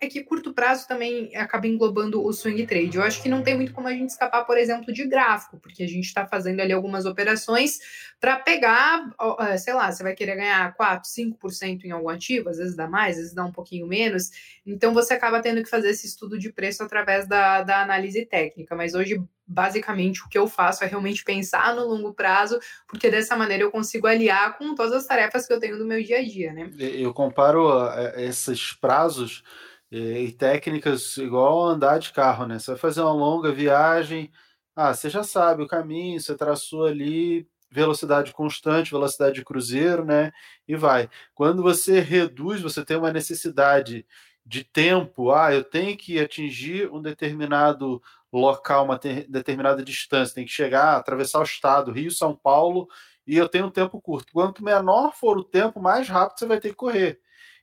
[0.00, 2.96] É que curto prazo também acaba englobando o swing trade.
[2.96, 5.84] Eu acho que não tem muito como a gente escapar, por exemplo, de gráfico, porque
[5.84, 7.78] a gente está fazendo ali algumas operações
[8.20, 9.08] para pegar,
[9.48, 12.88] é, sei lá, você vai querer ganhar 4, 5% em algum ativo, às vezes dá
[12.88, 14.30] mais, às vezes dá um pouquinho menos.
[14.66, 18.74] Então você acaba tendo que fazer esse estudo de preço através da, da análise técnica.
[18.74, 22.58] Mas hoje, basicamente o que eu faço é realmente pensar no longo prazo,
[22.88, 26.02] porque dessa maneira eu consigo aliar com todas as tarefas que eu tenho no meu
[26.02, 26.68] dia a dia, né?
[26.76, 27.70] Eu comparo
[28.16, 29.44] esses prazos
[29.92, 32.58] e técnicas igual andar de carro, né?
[32.58, 34.28] Você vai fazer uma longa viagem,
[34.74, 40.32] ah, você já sabe o caminho, você traçou ali velocidade constante, velocidade de cruzeiro, né?
[40.66, 41.08] E vai.
[41.32, 44.04] Quando você reduz, você tem uma necessidade
[44.44, 48.02] de tempo, ah, eu tenho que atingir um determinado
[48.32, 52.88] local, uma determinada distância, tem que chegar, atravessar o estado, Rio, São Paulo,
[53.26, 54.32] e eu tenho um tempo curto.
[54.32, 57.20] Quanto menor for o tempo, mais rápido você vai ter que correr.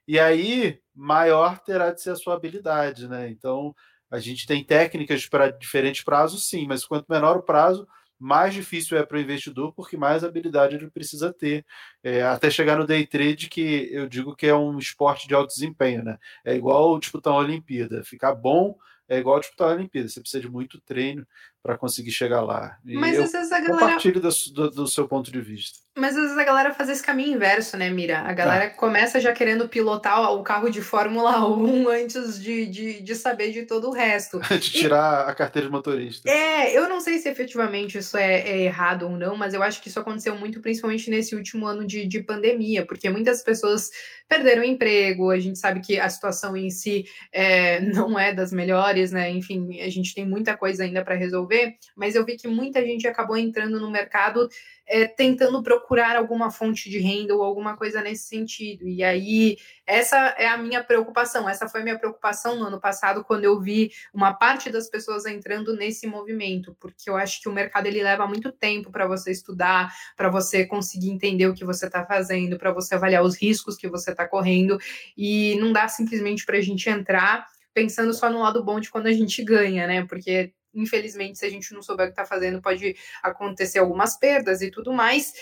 [0.07, 3.29] E aí, maior terá de ser a sua habilidade, né?
[3.29, 3.75] Então,
[4.09, 7.87] a gente tem técnicas para diferentes prazos, sim, mas quanto menor o prazo,
[8.19, 11.65] mais difícil é para o investidor, porque mais habilidade ele precisa ter,
[12.03, 15.53] é, até chegar no day trade, que eu digo que é um esporte de alto
[15.53, 16.17] desempenho, né?
[16.43, 18.77] É igual disputar uma Olimpíada, ficar bom
[19.09, 21.25] é igual disputar a Olimpíada, você precisa de muito treino
[21.63, 22.77] para conseguir chegar lá.
[22.85, 23.79] E Mas às vezes a galera.
[23.79, 25.79] Compartilho do, do, do, seu ponto de vista.
[25.99, 28.19] Mas às vezes a galera faz esse caminho inverso, né, Mira?
[28.19, 28.69] A galera ah.
[28.69, 33.63] começa já querendo pilotar o carro de Fórmula 1 antes de, de, de saber de
[33.63, 34.39] todo o resto.
[34.49, 35.31] de tirar e...
[35.31, 36.29] a carteira de motorista.
[36.29, 39.81] É, eu não sei se efetivamente isso é, é, errado ou não, mas eu acho
[39.81, 43.89] que isso aconteceu muito, principalmente nesse último ano de, de pandemia, porque muitas pessoas
[44.27, 49.11] perderam emprego, a gente sabe que a situação em si é, não é das melhores,
[49.11, 49.29] né?
[49.29, 53.07] Enfim, a gente tem muita coisa ainda para resolver, mas eu vi que muita gente
[53.07, 54.47] acabou entrando no mercado
[54.89, 58.87] é, tentando procurar alguma fonte de renda ou alguma coisa nesse sentido.
[58.87, 61.47] E aí, essa é a minha preocupação.
[61.47, 65.27] Essa foi a minha preocupação no ano passado, quando eu vi uma parte das pessoas
[65.27, 69.29] entrando nesse movimento, porque eu acho que o mercado ele leva muito tempo para você
[69.29, 73.77] estudar, para você conseguir entender o que você está fazendo, para você avaliar os riscos
[73.77, 74.79] que você está correndo,
[75.15, 79.05] e não dá simplesmente para a gente entrar pensando só no lado bom de quando
[79.05, 80.05] a gente ganha, né?
[80.05, 84.61] Porque infelizmente, se a gente não souber o que está fazendo, pode acontecer algumas perdas
[84.61, 85.33] e tudo mais.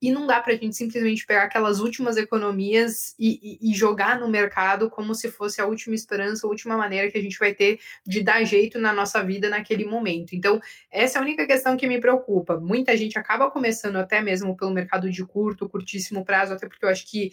[0.00, 4.20] E não dá para a gente simplesmente pegar aquelas últimas economias e, e, e, jogar
[4.20, 7.54] no mercado como se fosse a última esperança, a última maneira que a gente vai
[7.54, 10.34] ter de dar jeito na nossa vida naquele momento.
[10.34, 12.60] Então, essa é a única questão que me preocupa.
[12.60, 16.90] Muita gente acaba começando até mesmo pelo mercado de curto, curtíssimo prazo, até porque eu
[16.90, 17.32] acho que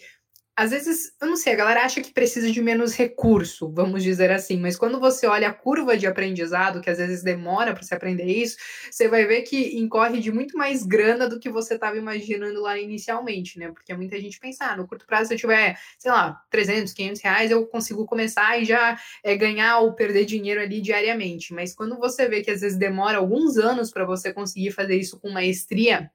[0.56, 4.30] às vezes, eu não sei, a galera acha que precisa de menos recurso, vamos dizer
[4.30, 7.92] assim, mas quando você olha a curva de aprendizado, que às vezes demora para se
[7.92, 8.56] aprender isso,
[8.88, 12.78] você vai ver que incorre de muito mais grana do que você estava imaginando lá
[12.78, 13.72] inicialmente, né?
[13.72, 17.20] Porque muita gente pensa, ah, no curto prazo, se eu tiver, sei lá, 300, 500
[17.22, 21.52] reais, eu consigo começar e já é, ganhar ou perder dinheiro ali diariamente.
[21.52, 25.18] Mas quando você vê que às vezes demora alguns anos para você conseguir fazer isso
[25.18, 26.10] com maestria,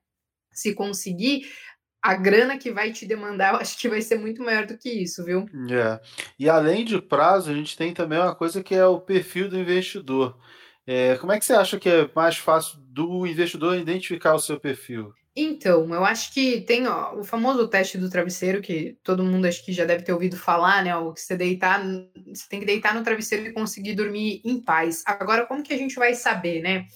[0.51, 1.47] se conseguir,
[2.01, 4.89] a grana que vai te demandar, eu acho que vai ser muito maior do que
[4.89, 5.45] isso, viu?
[5.69, 5.99] É.
[6.37, 9.57] E além de prazo, a gente tem também uma coisa que é o perfil do
[9.57, 10.37] investidor.
[10.85, 14.59] É, como é que você acha que é mais fácil do investidor identificar o seu
[14.59, 15.13] perfil?
[15.35, 19.63] Então, eu acho que tem ó, o famoso teste do travesseiro, que todo mundo acho
[19.63, 20.95] que já deve ter ouvido falar, né?
[20.97, 21.81] O que você deitar,
[22.27, 25.03] você tem que deitar no travesseiro e conseguir dormir em paz.
[25.05, 26.87] Agora, como que a gente vai saber, né?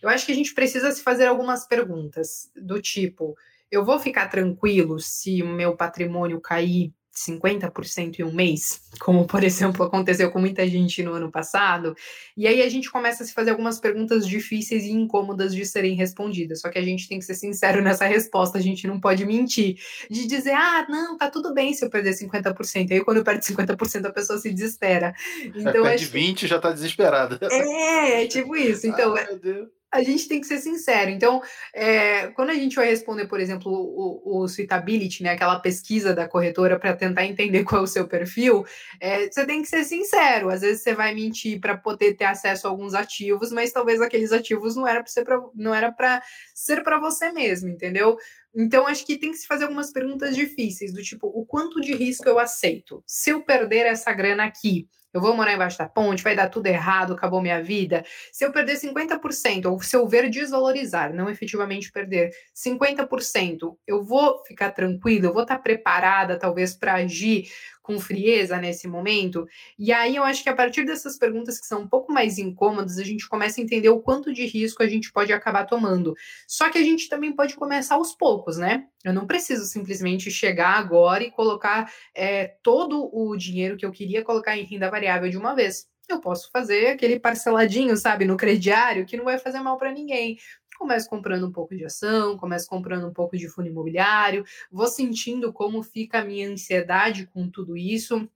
[0.00, 3.34] Eu acho que a gente precisa se fazer algumas perguntas do tipo
[3.70, 9.42] eu vou ficar tranquilo se o meu patrimônio cair 50% em um mês, como por
[9.42, 11.94] exemplo aconteceu com muita gente no ano passado,
[12.36, 15.94] e aí a gente começa a se fazer algumas perguntas difíceis e incômodas de serem
[15.94, 16.60] respondidas.
[16.60, 19.76] Só que a gente tem que ser sincero nessa resposta, a gente não pode mentir,
[20.08, 22.92] de dizer, ah, não, tá tudo bem se eu perder 50%.
[22.92, 25.14] Aí quando eu perdo 50%, a pessoa se desespera.
[25.60, 26.12] Então, perde acho...
[26.12, 27.38] 20 já tá desesperada.
[27.50, 28.86] É, é tipo isso.
[28.90, 31.10] Então, Ai, meu Deus a gente tem que ser sincero.
[31.10, 31.42] Então,
[31.74, 36.28] é, quando a gente vai responder, por exemplo, o, o suitability, né, aquela pesquisa da
[36.28, 38.64] corretora para tentar entender qual é o seu perfil,
[39.00, 40.48] é, você tem que ser sincero.
[40.48, 44.32] Às vezes você vai mentir para poder ter acesso a alguns ativos, mas talvez aqueles
[44.32, 46.22] ativos não era para ser pra, não era para
[46.54, 48.16] ser para você mesmo, entendeu?
[48.54, 51.94] Então, acho que tem que se fazer algumas perguntas difíceis, do tipo, o quanto de
[51.94, 53.02] risco eu aceito?
[53.06, 56.66] Se eu perder essa grana aqui, eu vou morar embaixo da ponte, vai dar tudo
[56.66, 58.04] errado, acabou minha vida.
[58.32, 64.42] Se eu perder 50%, ou se eu ver desvalorizar, não efetivamente perder 50%, eu vou
[64.44, 67.48] ficar tranquila, eu vou estar preparada, talvez, para agir
[67.90, 69.48] com frieza nesse momento?
[69.76, 72.98] E aí eu acho que a partir dessas perguntas que são um pouco mais incômodas,
[72.98, 76.14] a gente começa a entender o quanto de risco a gente pode acabar tomando.
[76.46, 78.86] Só que a gente também pode começar aos poucos, né?
[79.02, 84.22] Eu não preciso simplesmente chegar agora e colocar é, todo o dinheiro que eu queria
[84.22, 89.06] colocar em renda variável de uma vez eu posso fazer aquele parceladinho, sabe, no crediário,
[89.06, 90.38] que não vai fazer mal para ninguém
[90.80, 95.52] começo comprando um pouco de ação, começo comprando um pouco de fundo imobiliário, vou sentindo
[95.52, 98.26] como fica a minha ansiedade com tudo isso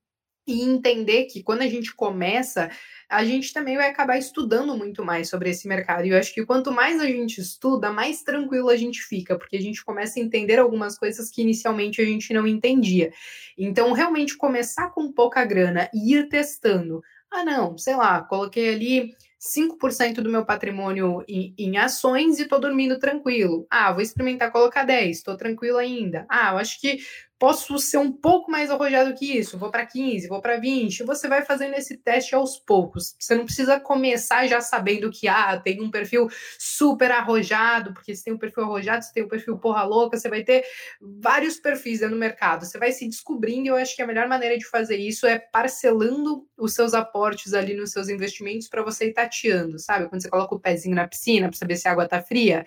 [0.46, 2.70] e entender que quando a gente começa,
[3.08, 6.04] a gente também vai acabar estudando muito mais sobre esse mercado.
[6.04, 9.56] E eu acho que quanto mais a gente estuda, mais tranquilo a gente fica, porque
[9.56, 13.10] a gente começa a entender algumas coisas que inicialmente a gente não entendia.
[13.56, 17.02] Então, realmente começar com pouca grana e ir testando.
[17.30, 22.58] Ah, não, sei lá, coloquei ali 5% do meu patrimônio em, em ações e estou
[22.58, 23.66] dormindo tranquilo.
[23.70, 26.24] Ah, vou experimentar colocar 10, estou tranquilo ainda.
[26.30, 26.98] Ah, eu acho que
[27.38, 31.04] posso ser um pouco mais arrojado que isso, vou para 15, vou para 20.
[31.04, 33.14] Você vai fazendo esse teste aos poucos.
[33.18, 38.24] Você não precisa começar já sabendo que ah, tem um perfil super arrojado, porque se
[38.24, 40.64] tem um perfil arrojado, se tem um perfil porra louca, você vai ter
[41.00, 42.64] vários perfis no mercado.
[42.64, 45.38] Você vai se descobrindo, e eu acho que a melhor maneira de fazer isso é
[45.38, 50.08] parcelando os seus aportes ali nos seus investimentos para você ir tateando, sabe?
[50.08, 52.64] Quando você coloca o pezinho na piscina para saber se a água tá fria,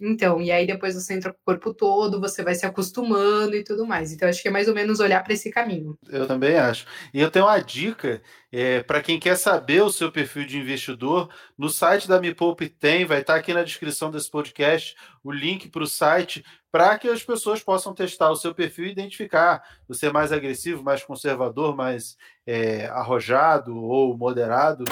[0.00, 3.62] então, e aí depois você entra com o corpo todo, você vai se acostumando e
[3.62, 4.12] tudo mais.
[4.12, 5.96] Então, acho que é mais ou menos olhar para esse caminho.
[6.08, 6.84] Eu também acho.
[7.12, 11.28] E eu tenho uma dica é, para quem quer saber o seu perfil de investidor.
[11.56, 15.30] No site da Me Poupe tem, vai estar tá aqui na descrição desse podcast o
[15.30, 19.62] link para o site para que as pessoas possam testar o seu perfil e identificar
[19.86, 24.84] você é mais agressivo, mais conservador, mais é, arrojado ou moderado.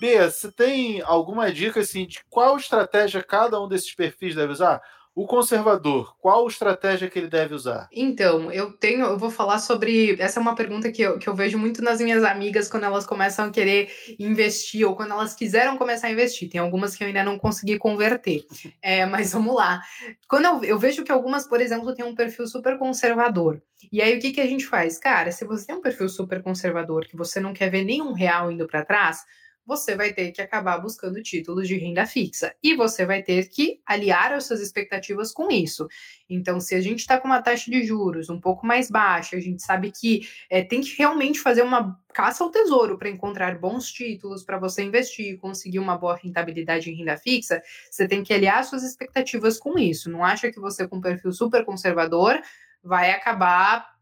[0.00, 4.82] B, você tem alguma dica assim de qual estratégia cada um desses perfis deve usar?
[5.16, 7.88] O conservador, qual estratégia que ele deve usar?
[7.90, 10.14] Então, eu tenho, eu vou falar sobre.
[10.20, 13.06] Essa é uma pergunta que eu, que eu vejo muito nas minhas amigas quando elas
[13.06, 16.50] começam a querer investir ou quando elas quiseram começar a investir.
[16.50, 18.44] Tem algumas que eu ainda não consegui converter.
[18.82, 19.80] É, mas vamos lá.
[20.28, 23.62] Quando eu, eu vejo que algumas, por exemplo, têm um perfil super conservador.
[23.90, 24.98] E aí, o que, que a gente faz?
[24.98, 28.52] Cara, se você tem um perfil super conservador, que você não quer ver nenhum real
[28.52, 29.24] indo para trás
[29.66, 33.80] você vai ter que acabar buscando títulos de renda fixa e você vai ter que
[33.84, 35.88] aliar as suas expectativas com isso.
[36.30, 39.40] Então, se a gente está com uma taxa de juros um pouco mais baixa, a
[39.40, 43.90] gente sabe que é, tem que realmente fazer uma caça ao tesouro para encontrar bons
[43.90, 48.64] títulos para você investir, conseguir uma boa rentabilidade em renda fixa, você tem que aliar
[48.64, 50.10] suas expectativas com isso.
[50.10, 52.40] Não acha que você, com um perfil super conservador,
[52.82, 53.96] vai acabar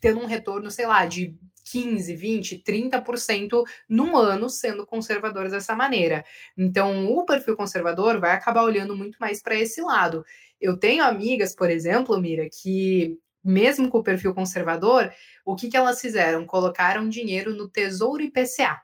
[0.00, 6.24] tendo um retorno, sei lá, de 15, 20, 30% num ano sendo conservadores dessa maneira.
[6.56, 10.24] Então, o perfil conservador vai acabar olhando muito mais para esse lado.
[10.60, 15.12] Eu tenho amigas, por exemplo, Mira, que mesmo com o perfil conservador,
[15.44, 16.46] o que, que elas fizeram?
[16.46, 18.80] Colocaram dinheiro no Tesouro IPCA.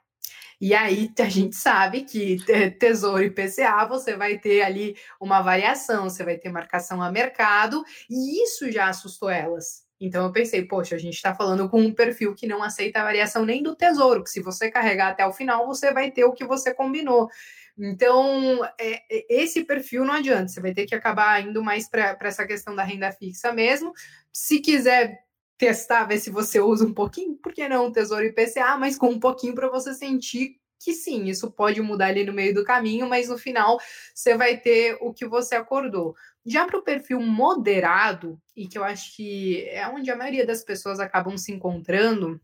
[0.60, 2.38] E aí a gente sabe que
[2.78, 8.42] Tesouro IPCA você vai ter ali uma variação, você vai ter marcação a mercado, e
[8.42, 9.85] isso já assustou elas.
[10.00, 13.04] Então eu pensei, poxa, a gente está falando com um perfil que não aceita a
[13.04, 16.32] variação nem do tesouro, que se você carregar até o final, você vai ter o
[16.32, 17.28] que você combinou.
[17.78, 22.16] Então, é, é esse perfil não adianta, você vai ter que acabar indo mais para
[22.22, 23.92] essa questão da renda fixa mesmo.
[24.32, 25.18] Se quiser
[25.58, 29.20] testar, ver se você usa um pouquinho, por que não Tesouro IPCA, mas com um
[29.20, 33.28] pouquinho para você sentir que sim, isso pode mudar ali no meio do caminho, mas
[33.28, 33.78] no final
[34.14, 36.14] você vai ter o que você acordou.
[36.46, 40.62] Já para o perfil moderado, e que eu acho que é onde a maioria das
[40.62, 42.40] pessoas acabam se encontrando,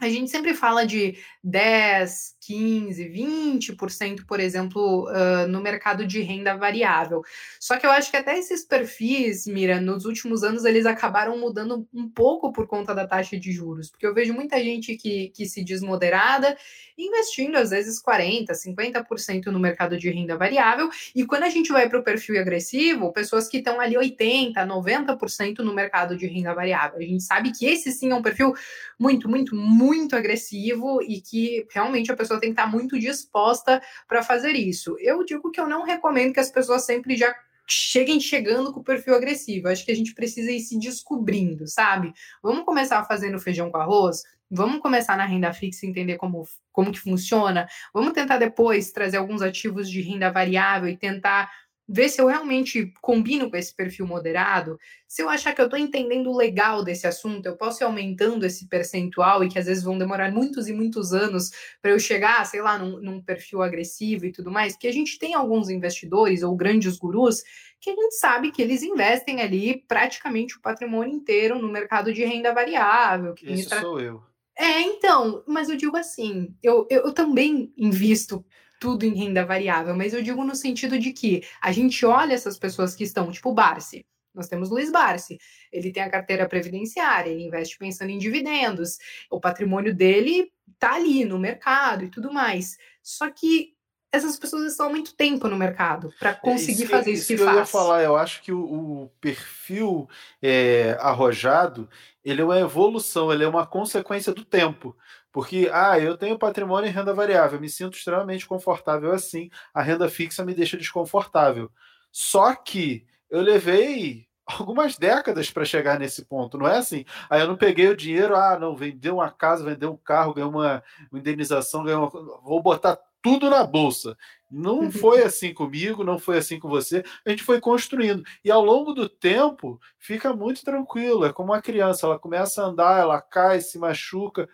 [0.00, 6.56] a gente sempre fala de 10, 15, 20%, por exemplo, uh, no mercado de renda
[6.56, 7.22] variável.
[7.60, 11.86] Só que eu acho que até esses perfis, Mira, nos últimos anos eles acabaram mudando
[11.92, 15.44] um pouco por conta da taxa de juros, porque eu vejo muita gente que, que
[15.44, 16.56] se diz moderada
[16.96, 21.88] investindo às vezes 40%, 50% no mercado de renda variável, e quando a gente vai
[21.88, 26.98] para o perfil agressivo, pessoas que estão ali 80%, 90% no mercado de renda variável.
[26.98, 28.54] A gente sabe que esse sim é um perfil
[28.98, 34.22] muito, muito, muito agressivo e que realmente a pessoa tem que estar muito disposta para
[34.22, 34.96] fazer isso.
[34.98, 37.34] Eu digo que eu não recomendo que as pessoas sempre já
[37.66, 39.68] cheguem chegando com o perfil agressivo.
[39.68, 42.12] Acho que a gente precisa ir se descobrindo, sabe?
[42.42, 44.22] Vamos começar fazendo feijão com arroz?
[44.50, 47.68] Vamos começar na renda fixa e entender como, como que funciona.
[47.92, 51.52] Vamos tentar depois trazer alguns ativos de renda variável e tentar
[51.88, 54.78] ver se eu realmente combino com esse perfil moderado.
[55.06, 58.68] Se eu achar que eu estou entendendo legal desse assunto, eu posso ir aumentando esse
[58.68, 62.60] percentual e que às vezes vão demorar muitos e muitos anos para eu chegar, sei
[62.60, 64.74] lá, num, num, perfil agressivo e tudo mais.
[64.74, 67.42] Porque a gente tem alguns investidores ou grandes gurus
[67.80, 72.22] que a gente sabe que eles investem ali praticamente o patrimônio inteiro no mercado de
[72.22, 73.32] renda variável.
[73.32, 74.22] Que Isso sou eu.
[74.58, 78.44] É, então, mas eu digo assim, eu, eu, eu também invisto
[78.80, 82.58] tudo em renda variável, mas eu digo no sentido de que a gente olha essas
[82.58, 84.06] pessoas que estão, tipo o Barsi.
[84.34, 85.38] Nós temos Luiz Barsi.
[85.72, 88.98] Ele tem a carteira previdenciária, ele investe pensando em dividendos.
[89.30, 92.76] O patrimônio dele tá ali no mercado e tudo mais.
[93.02, 93.74] Só que
[94.10, 97.26] essas pessoas estão há muito tempo no mercado para é, conseguir isso fazer isso, isso
[97.26, 97.56] que, que faz.
[97.56, 100.08] Eu ia falar, eu acho que o, o perfil
[100.40, 101.88] é, arrojado
[102.24, 104.96] ele é uma evolução, ele é uma consequência do tempo.
[105.32, 110.08] Porque, ah, eu tenho patrimônio em renda variável, me sinto extremamente confortável assim, a renda
[110.08, 111.70] fixa me deixa desconfortável.
[112.10, 117.04] Só que eu levei algumas décadas para chegar nesse ponto, não é assim?
[117.28, 120.50] Aí eu não peguei o dinheiro, ah, não, vendeu uma casa, vendeu um carro, ganhou
[120.50, 124.16] uma, indenização, ganhou uma, vou botar tudo na bolsa.
[124.50, 124.90] Não uhum.
[124.90, 127.04] foi assim comigo, não foi assim com você.
[127.26, 128.22] A gente foi construindo.
[128.42, 131.26] E ao longo do tempo, fica muito tranquilo.
[131.26, 134.48] É como uma criança, ela começa a andar, ela cai, se machuca.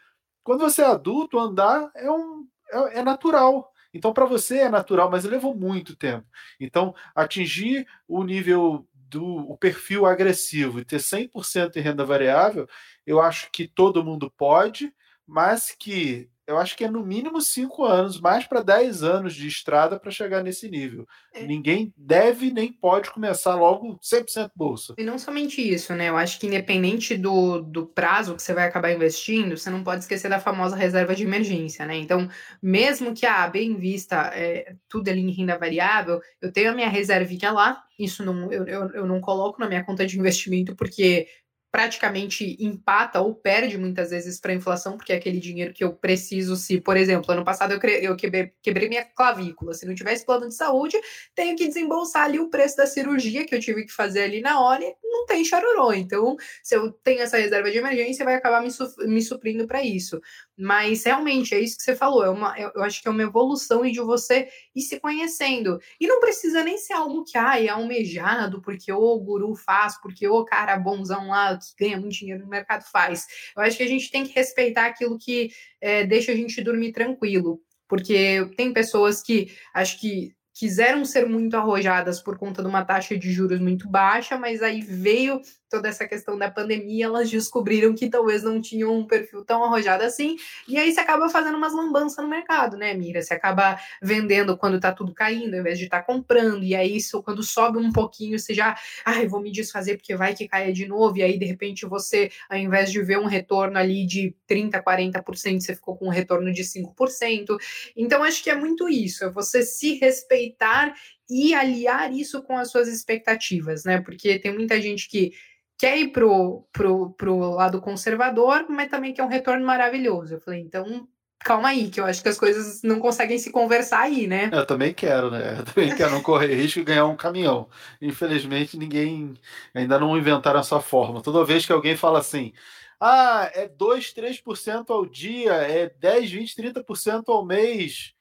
[0.44, 3.72] Quando você é adulto, andar é, um, é, é natural.
[3.92, 6.26] Então, para você é natural, mas levou muito tempo.
[6.60, 12.68] Então, atingir o nível do o perfil agressivo e ter 100% em renda variável,
[13.06, 14.92] eu acho que todo mundo pode,
[15.26, 19.48] mas que eu acho que é no mínimo cinco anos, mais para 10 anos de
[19.48, 21.06] estrada para chegar nesse nível.
[21.32, 21.44] É.
[21.44, 24.94] Ninguém deve nem pode começar logo 100% bolsa.
[24.98, 26.08] E não somente isso, né?
[26.08, 30.02] Eu acho que independente do, do prazo que você vai acabar investindo, você não pode
[30.02, 31.96] esquecer da famosa reserva de emergência, né?
[31.96, 32.28] Então,
[32.62, 36.74] mesmo que a ah, bem vista é, tudo ali em renda variável, eu tenho a
[36.74, 40.74] minha reservinha lá, isso não, eu, eu, eu não coloco na minha conta de investimento
[40.74, 41.28] porque
[41.74, 45.92] praticamente empata ou perde muitas vezes para a inflação, porque é aquele dinheiro que eu
[45.92, 47.80] preciso, se, por exemplo, ano passado eu,
[48.14, 50.96] quebrei, quebrei, minha clavícula, se não tivesse plano de saúde,
[51.34, 54.60] tenho que desembolsar ali o preço da cirurgia que eu tive que fazer ali na
[54.60, 55.92] hora e não tem chororô.
[55.92, 58.68] Então, se eu tenho essa reserva de emergência, vai acabar me,
[59.08, 60.20] me suprindo para isso.
[60.56, 63.84] Mas realmente é isso que você falou, é uma, eu acho que é uma evolução
[63.84, 64.46] e de você
[64.76, 65.80] ir se conhecendo.
[65.98, 70.28] E não precisa nem ser algo que ah, é almejado, porque o guru faz, porque
[70.28, 73.24] o cara bonzão lá que ganha muito dinheiro no mercado faz.
[73.56, 75.50] Eu acho que a gente tem que respeitar aquilo que
[75.80, 77.60] é, deixa a gente dormir tranquilo.
[77.88, 83.18] Porque tem pessoas que acho que quiseram ser muito arrojadas por conta de uma taxa
[83.18, 85.40] de juros muito baixa, mas aí veio
[85.74, 90.04] toda essa questão da pandemia, elas descobriram que talvez não tinham um perfil tão arrojado
[90.04, 90.36] assim,
[90.68, 93.20] e aí você acaba fazendo umas lambanças no mercado, né, Mira?
[93.20, 96.96] Você acaba vendendo quando tá tudo caindo, ao invés de estar tá comprando, e aí
[96.96, 100.72] isso, quando sobe um pouquinho, você já, ai, vou me desfazer porque vai que caia
[100.72, 104.32] de novo, e aí de repente você, ao invés de ver um retorno ali de
[104.46, 107.56] 30, 40%, você ficou com um retorno de 5%.
[107.96, 110.94] Então acho que é muito isso, é você se respeitar
[111.28, 114.00] e aliar isso com as suas expectativas, né?
[114.00, 115.32] Porque tem muita gente que
[115.78, 120.34] quer ir pro, pro, pro lado conservador, mas também quer um retorno maravilhoso.
[120.34, 121.08] Eu falei, então
[121.44, 124.48] calma aí, que eu acho que as coisas não conseguem se conversar aí, né?
[124.50, 125.58] Eu também quero, né?
[125.58, 127.68] Eu também quero não correr risco e ganhar um caminhão.
[128.00, 129.34] Infelizmente, ninguém
[129.74, 131.22] ainda não inventaram essa forma.
[131.22, 132.52] Toda vez que alguém fala assim,
[132.98, 138.14] ah, é 2, 3% ao dia, é 10, 20, 30% ao mês.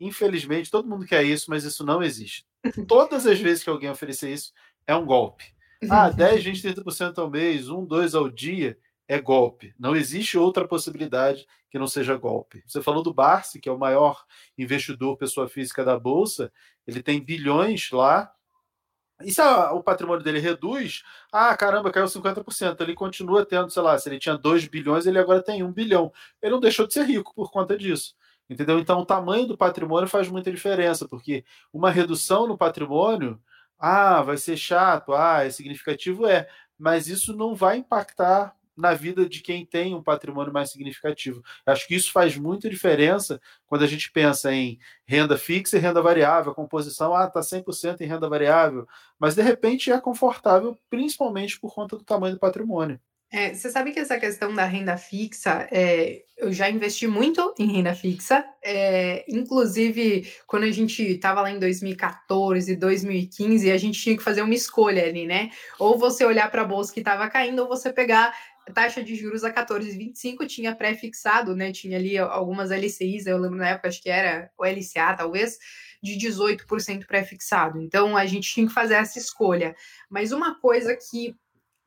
[0.00, 2.44] Infelizmente, todo mundo quer isso, mas isso não existe.
[2.88, 4.52] Todas as vezes que alguém oferecer isso,
[4.86, 5.53] é um golpe.
[5.90, 9.74] Ah, 10, 20, 30% ao mês, 1, 2 ao dia, é golpe.
[9.78, 12.62] Não existe outra possibilidade que não seja golpe.
[12.66, 14.24] Você falou do Barsi, que é o maior
[14.56, 16.52] investidor pessoa física da Bolsa,
[16.86, 18.32] ele tem bilhões lá.
[19.22, 22.80] E se a, o patrimônio dele reduz, ah, caramba, caiu 50%.
[22.80, 26.12] Ele continua tendo, sei lá, se ele tinha 2 bilhões, ele agora tem 1 bilhão.
[26.42, 28.14] Ele não deixou de ser rico por conta disso.
[28.48, 28.78] Entendeu?
[28.78, 33.40] Então, o tamanho do patrimônio faz muita diferença, porque uma redução no patrimônio
[33.78, 36.48] ah, vai ser chato, ah, é significativo, é,
[36.78, 41.42] mas isso não vai impactar na vida de quem tem um patrimônio mais significativo.
[41.64, 46.02] Acho que isso faz muita diferença quando a gente pensa em renda fixa e renda
[46.02, 48.86] variável, a composição, ah, está 100% em renda variável,
[49.18, 53.00] mas de repente é confortável, principalmente por conta do tamanho do patrimônio.
[53.34, 57.66] É, você sabe que essa questão da renda fixa, é, eu já investi muito em
[57.66, 64.16] renda fixa, é, inclusive quando a gente estava lá em 2014, 2015, a gente tinha
[64.16, 65.50] que fazer uma escolha ali, né?
[65.80, 68.32] Ou você olhar para a bolsa que estava caindo, ou você pegar
[68.72, 71.72] taxa de juros a 14,25, tinha pré-fixado, né?
[71.72, 75.58] Tinha ali algumas LCIs, eu lembro na época, acho que era o LCA, talvez,
[76.00, 77.82] de 18% pré-fixado.
[77.82, 79.74] Então a gente tinha que fazer essa escolha.
[80.08, 81.34] Mas uma coisa que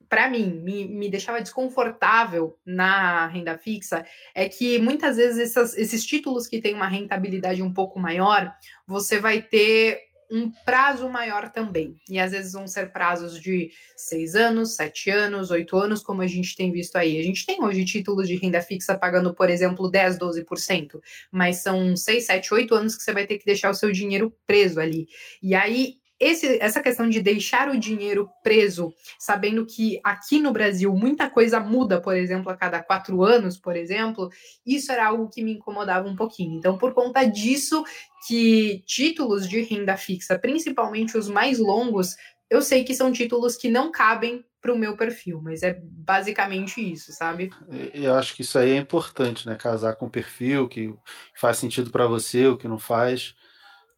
[0.10, 6.06] para mim, me, me deixava desconfortável na renda fixa é que muitas vezes essas, esses
[6.06, 8.54] títulos que têm uma rentabilidade um pouco maior,
[8.86, 11.96] você vai ter um prazo maior também.
[12.10, 16.28] E às vezes vão ser prazos de seis anos, sete anos, oito anos, como a
[16.28, 17.20] gente tem visto aí.
[17.20, 21.00] A gente tem hoje títulos de renda fixa pagando, por exemplo, 10, 12%,
[21.32, 24.34] mas são seis, sete, oito anos que você vai ter que deixar o seu dinheiro
[24.46, 25.08] preso ali.
[25.42, 30.94] E aí esse, essa questão de deixar o dinheiro preso, sabendo que aqui no Brasil
[30.94, 34.30] muita coisa muda, por exemplo, a cada quatro anos, por exemplo,
[34.66, 36.58] isso era algo que me incomodava um pouquinho.
[36.58, 37.84] Então, por conta disso,
[38.28, 42.16] que títulos de renda fixa, principalmente os mais longos,
[42.50, 46.82] eu sei que são títulos que não cabem para o meu perfil, mas é basicamente
[46.82, 47.52] isso, sabe?
[47.94, 49.56] Eu acho que isso aí é importante, né?
[49.56, 50.94] Casar com o perfil que
[51.36, 53.36] faz sentido para você, o que não faz.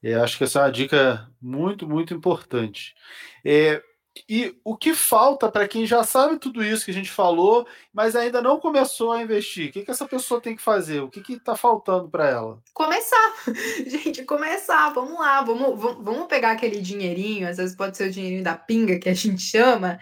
[0.02, 2.95] Eu acho que essa é uma dica muito, muito importante.
[3.43, 3.84] É,
[4.28, 8.16] e o que falta para quem já sabe tudo isso que a gente falou, mas
[8.16, 9.70] ainda não começou a investir?
[9.70, 11.02] O que, que essa pessoa tem que fazer?
[11.02, 12.62] O que está faltando para ela?
[12.74, 13.34] Começar.
[13.86, 14.89] Gente, começar.
[14.93, 15.41] Vamos lá.
[15.41, 19.14] Vamos, vamos pegar aquele dinheirinho, às vezes pode ser o dinheirinho da pinga que a
[19.14, 20.00] gente chama,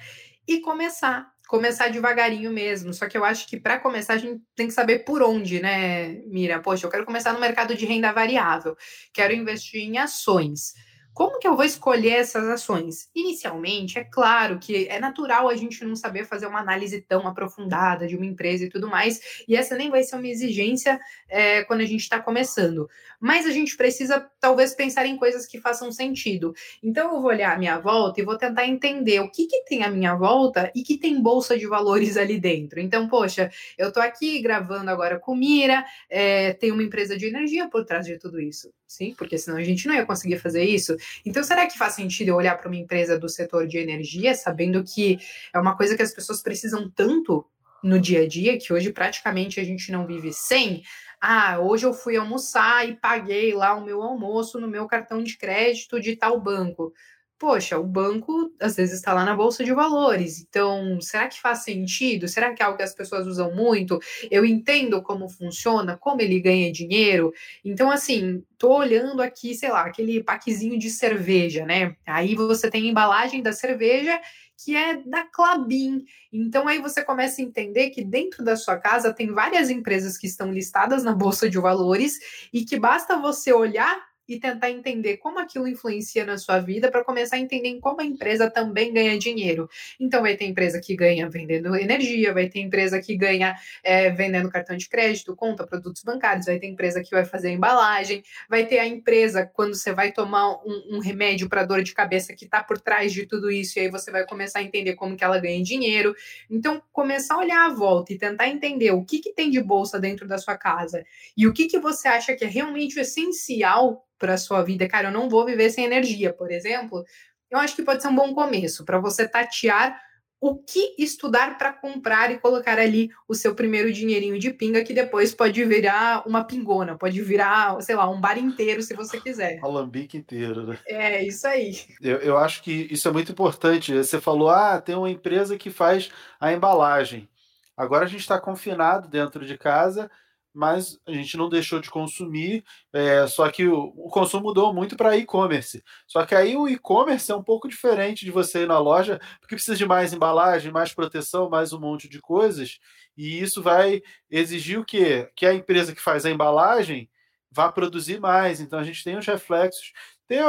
[0.48, 2.94] e começar começar devagarinho mesmo.
[2.94, 6.16] Só que eu acho que para começar a gente tem que saber por onde, né,
[6.28, 6.62] Mira?
[6.62, 8.76] Poxa, eu quero começar no mercado de renda variável,
[9.14, 10.74] quero investir em ações.
[11.18, 13.10] Como que eu vou escolher essas ações?
[13.16, 18.06] Inicialmente, é claro que é natural a gente não saber fazer uma análise tão aprofundada
[18.06, 21.82] de uma empresa e tudo mais, e essa nem vai ser uma exigência é, quando
[21.82, 22.88] a gente está começando.
[23.20, 26.54] Mas a gente precisa, talvez, pensar em coisas que façam sentido.
[26.84, 29.84] Então, eu vou olhar a minha volta e vou tentar entender o que, que tem
[29.84, 32.80] à minha volta e que tem bolsa de valores ali dentro.
[32.80, 37.68] Então, poxa, eu estou aqui gravando agora com Mira, é, tem uma empresa de energia
[37.68, 39.16] por trás de tudo isso, sim?
[39.18, 40.96] Porque senão a gente não ia conseguir fazer isso.
[41.26, 44.84] Então, será que faz sentido eu olhar para uma empresa do setor de energia, sabendo
[44.84, 45.20] que
[45.54, 47.46] é uma coisa que as pessoas precisam tanto
[47.84, 50.84] no dia a dia, que hoje praticamente a gente não vive sem?
[51.20, 55.38] Ah, hoje eu fui almoçar e paguei lá o meu almoço no meu cartão de
[55.38, 56.94] crédito de tal banco
[57.40, 60.42] poxa, o banco às vezes está lá na bolsa de valores.
[60.42, 62.28] Então, será que faz sentido?
[62.28, 64.00] Será que é algo que as pessoas usam muito?
[64.32, 67.32] Eu entendo como funciona, como ele ganha dinheiro.
[67.64, 71.96] Então, assim, tô olhando aqui, sei lá, aquele paquezinho de cerveja, né?
[72.06, 74.20] Aí você tem a embalagem da cerveja
[74.58, 76.04] que é da Clabin.
[76.34, 80.26] Então aí você começa a entender que dentro da sua casa tem várias empresas que
[80.26, 82.18] estão listadas na bolsa de valores
[82.52, 87.04] e que basta você olhar e tentar entender como aquilo influencia na sua vida para
[87.04, 89.70] começar a entender como a empresa também ganha dinheiro.
[90.00, 94.50] Então, vai ter empresa que ganha vendendo energia, vai ter empresa que ganha é, vendendo
[94.50, 98.66] cartão de crédito, conta, produtos bancários, vai ter empresa que vai fazer a embalagem, vai
[98.66, 102.46] ter a empresa quando você vai tomar um, um remédio para dor de cabeça que
[102.46, 105.24] está por trás de tudo isso, e aí você vai começar a entender como que
[105.24, 106.16] ela ganha dinheiro.
[106.50, 110.00] Então, começar a olhar à volta e tentar entender o que, que tem de bolsa
[110.00, 111.04] dentro da sua casa
[111.36, 115.10] e o que, que você acha que é realmente essencial para a sua vida, cara,
[115.10, 117.04] eu não vou viver sem energia, por exemplo,
[117.50, 120.00] eu acho que pode ser um bom começo para você tatear
[120.40, 124.94] o que estudar para comprar e colocar ali o seu primeiro dinheirinho de pinga, que
[124.94, 129.60] depois pode virar uma pingona, pode virar, sei lá, um bar inteiro se você quiser.
[129.64, 130.78] Alambique inteiro, né?
[130.86, 131.76] É, isso aí.
[132.00, 133.94] Eu, eu acho que isso é muito importante.
[133.94, 137.28] Você falou, ah, tem uma empresa que faz a embalagem.
[137.76, 140.10] Agora a gente está confinado dentro de casa
[140.58, 144.98] mas a gente não deixou de consumir, é, só que o, o, consumo mudou muito
[144.98, 145.84] para e-commerce.
[146.08, 149.54] Só que aí o e-commerce é um pouco diferente de você ir na loja, porque
[149.54, 152.80] precisa de mais embalagem, mais proteção, mais um monte de coisas,
[153.16, 154.02] e isso vai
[154.32, 155.30] exigir o quê?
[155.36, 157.08] Que a empresa que faz a embalagem
[157.52, 158.60] vá produzir mais.
[158.60, 159.94] Então a gente tem os reflexos
[160.28, 160.44] ter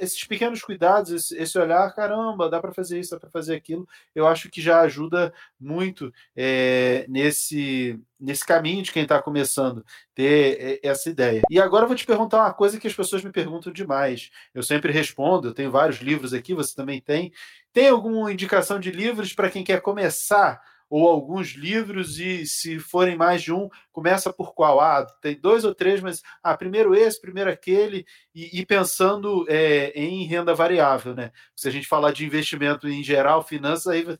[0.00, 3.88] esses pequenos cuidados, esse, esse olhar, caramba, dá para fazer isso, dá para fazer aquilo,
[4.14, 9.84] eu acho que já ajuda muito é, nesse, nesse caminho de quem está começando,
[10.14, 11.42] ter essa ideia.
[11.48, 14.30] E agora eu vou te perguntar uma coisa que as pessoas me perguntam demais.
[14.52, 17.32] Eu sempre respondo, eu tenho vários livros aqui, você também tem.
[17.72, 23.16] Tem alguma indicação de livros para quem quer começar ou alguns livros, e se forem
[23.16, 24.80] mais de um, começa por qual?
[24.80, 29.90] Ah, tem dois ou três, mas ah, primeiro esse, primeiro aquele, e, e pensando é,
[29.94, 31.30] em renda variável, né?
[31.56, 34.18] Se a gente falar de investimento em geral, finanças, aí vai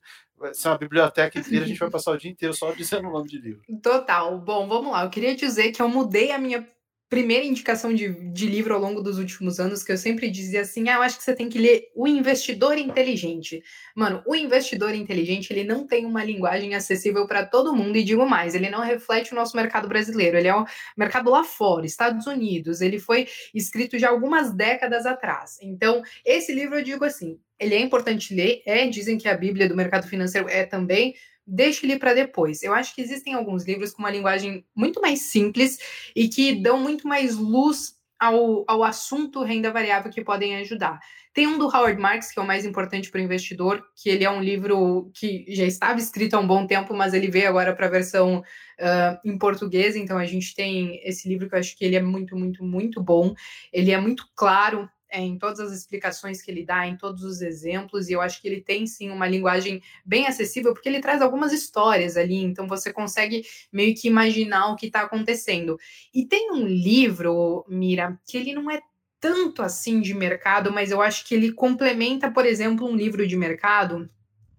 [0.52, 3.28] ser uma biblioteca inteira, a gente vai passar o dia inteiro só dizendo o nome
[3.28, 3.62] de livro.
[3.82, 4.38] Total.
[4.38, 5.04] Bom, vamos lá.
[5.04, 6.68] Eu queria dizer que eu mudei a minha
[7.14, 10.88] primeira indicação de, de livro ao longo dos últimos anos que eu sempre dizia assim:
[10.88, 13.62] ah, eu acho que você tem que ler O Investidor Inteligente.
[13.94, 18.28] Mano, o investidor inteligente ele não tem uma linguagem acessível para todo mundo, e digo
[18.28, 22.26] mais, ele não reflete o nosso mercado brasileiro, ele é o mercado lá fora, Estados
[22.26, 22.80] Unidos.
[22.80, 25.56] Ele foi escrito já algumas décadas atrás.
[25.62, 29.68] Então, esse livro eu digo assim: ele é importante ler, é, dizem que a Bíblia
[29.68, 31.14] do mercado financeiro é também
[31.46, 32.62] deixe ele para depois.
[32.62, 35.78] Eu acho que existem alguns livros com uma linguagem muito mais simples
[36.14, 40.98] e que dão muito mais luz ao, ao assunto renda variável que podem ajudar.
[41.32, 44.24] Tem um do Howard Marks, que é o mais importante para o investidor, que ele
[44.24, 47.74] é um livro que já estava escrito há um bom tempo, mas ele veio agora
[47.74, 49.96] para a versão uh, em português.
[49.96, 53.02] Então a gente tem esse livro que eu acho que ele é muito, muito, muito
[53.02, 53.34] bom.
[53.72, 57.40] Ele é muito claro é, em todas as explicações que ele dá, em todos os
[57.40, 61.22] exemplos, e eu acho que ele tem sim uma linguagem bem acessível, porque ele traz
[61.22, 65.78] algumas histórias ali, então você consegue meio que imaginar o que está acontecendo.
[66.12, 68.80] E tem um livro, Mira, que ele não é
[69.20, 73.36] tanto assim de mercado, mas eu acho que ele complementa, por exemplo, um livro de
[73.36, 74.10] mercado,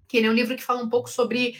[0.07, 1.57] que ele é um livro que fala um pouco sobre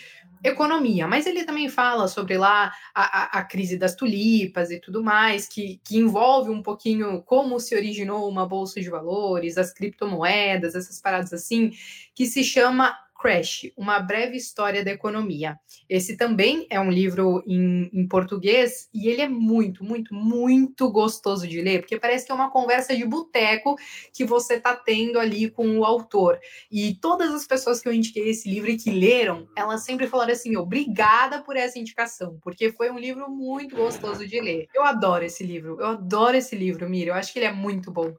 [0.48, 5.04] economia, mas ele também fala sobre lá a, a, a, crise das tulipas e tudo
[5.04, 10.76] mais, que, que envolve um pouquinho como se originou uma bolsa de valores, as criptomoedas,
[10.76, 11.72] essas paradas assim,
[12.14, 15.58] que se chama Crash, Uma Breve História da Economia.
[15.90, 21.48] Esse também é um livro em, em, português e ele é muito, muito, muito gostoso
[21.48, 23.76] de ler, porque parece que é uma conversa de boteco
[24.14, 26.40] que você está tendo ali com o autor.
[26.72, 30.34] E todas as pessoas que eu indiquei esse livro e que leram, elas sempre falaram
[30.34, 34.68] assim: obrigada por essa indicação, porque foi um livro muito gostoso de ler.
[34.72, 37.92] Eu adoro esse livro, eu adoro esse livro, Mira, eu acho que ele é muito
[37.92, 38.14] bom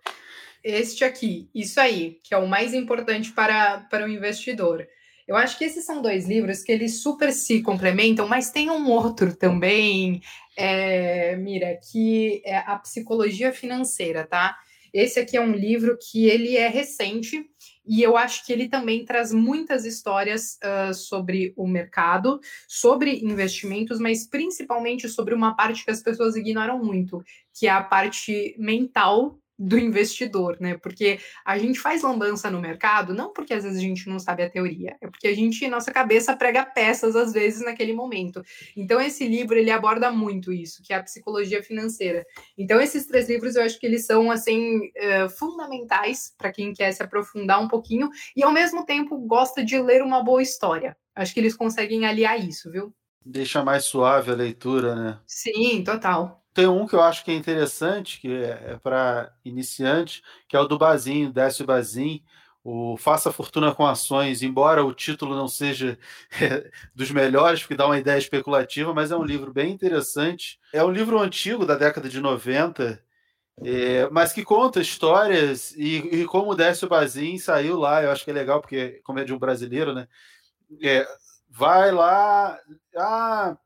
[0.66, 4.84] este aqui, isso aí, que é o mais importante para, para o investidor.
[5.26, 8.88] Eu acho que esses são dois livros que eles super se complementam, mas tem um
[8.88, 10.22] outro também,
[10.56, 14.56] é, Mira, que é a psicologia financeira, tá?
[14.92, 17.44] Esse aqui é um livro que ele é recente
[17.86, 24.00] e eu acho que ele também traz muitas histórias uh, sobre o mercado, sobre investimentos,
[24.00, 27.22] mas principalmente sobre uma parte que as pessoas ignoram muito,
[27.52, 30.76] que é a parte mental do investidor, né?
[30.76, 34.42] Porque a gente faz lambança no mercado, não porque às vezes a gente não sabe
[34.42, 38.42] a teoria, é porque a gente, nossa cabeça prega peças às vezes naquele momento.
[38.76, 42.26] Então esse livro ele aborda muito isso, que é a psicologia financeira.
[42.56, 46.92] Então esses três livros eu acho que eles são assim uh, fundamentais para quem quer
[46.92, 50.96] se aprofundar um pouquinho e ao mesmo tempo gosta de ler uma boa história.
[51.14, 52.94] Acho que eles conseguem aliar isso, viu?
[53.24, 55.18] Deixa mais suave a leitura, né?
[55.26, 56.45] Sim, total.
[56.56, 60.58] Tem um que eu acho que é interessante, que é, é para iniciante, que é
[60.58, 62.24] o do Bazin, Décio Bazin,
[62.64, 65.98] o Faça Fortuna com Ações, embora o título não seja
[66.40, 70.58] é, dos melhores, porque dá uma ideia especulativa, mas é um livro bem interessante.
[70.72, 73.04] É um livro antigo, da década de 90,
[73.62, 78.24] é, mas que conta histórias e, e como o Décio Bazin saiu lá, eu acho
[78.24, 80.08] que é legal, porque como é de um brasileiro, né?
[80.82, 81.06] É,
[81.50, 82.58] vai lá,
[82.96, 83.58] ah,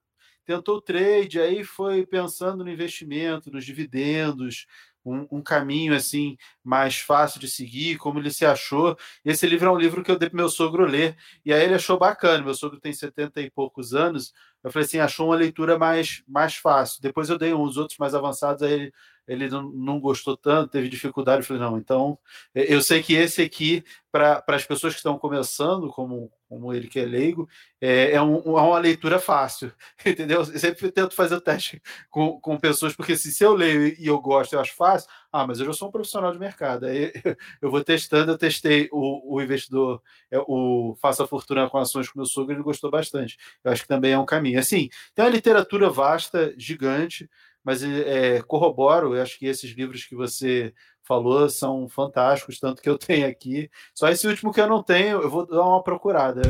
[0.44, 4.66] tentou trade, aí foi pensando no investimento, nos dividendos,
[5.04, 8.96] um, um, caminho assim mais fácil de seguir, como ele se achou.
[9.24, 11.74] Esse livro é um livro que eu dei para meu sogro ler, e aí ele
[11.74, 12.44] achou bacana.
[12.44, 14.32] Meu sogro tem 70 e poucos anos.
[14.62, 17.00] Eu falei assim: achou uma leitura mais, mais fácil.
[17.02, 18.92] Depois eu dei uns outros mais avançados, aí ele
[19.30, 21.42] ele não, gostou tanto, teve dificuldade.
[21.42, 22.18] Eu falei, não, então
[22.52, 26.98] eu sei que esse aqui, para as pessoas que estão começando, como, como ele que
[26.98, 27.48] é leigo,
[27.80, 29.72] é, é, um, é uma leitura fácil,
[30.04, 30.40] entendeu?
[30.40, 34.04] Eu sempre tento fazer o teste com, com pessoas, porque se, se eu leio e
[34.08, 37.12] eu gosto, eu acho fácil, ah, mas eu já sou um profissional de mercado, aí
[37.62, 42.18] eu vou testando, eu testei o, o investidor, é, o Faça Fortuna com Ações com
[42.18, 43.38] meu sogro, ele gostou bastante.
[43.62, 44.58] Eu acho que também é um caminho.
[44.58, 47.30] Assim, tem uma literatura vasta, gigante,
[47.64, 52.88] mas é, corroboro, eu acho que esses livros que você falou são fantásticos, tanto que
[52.88, 53.70] eu tenho aqui.
[53.94, 56.42] Só esse último que eu não tenho, eu vou dar uma procurada.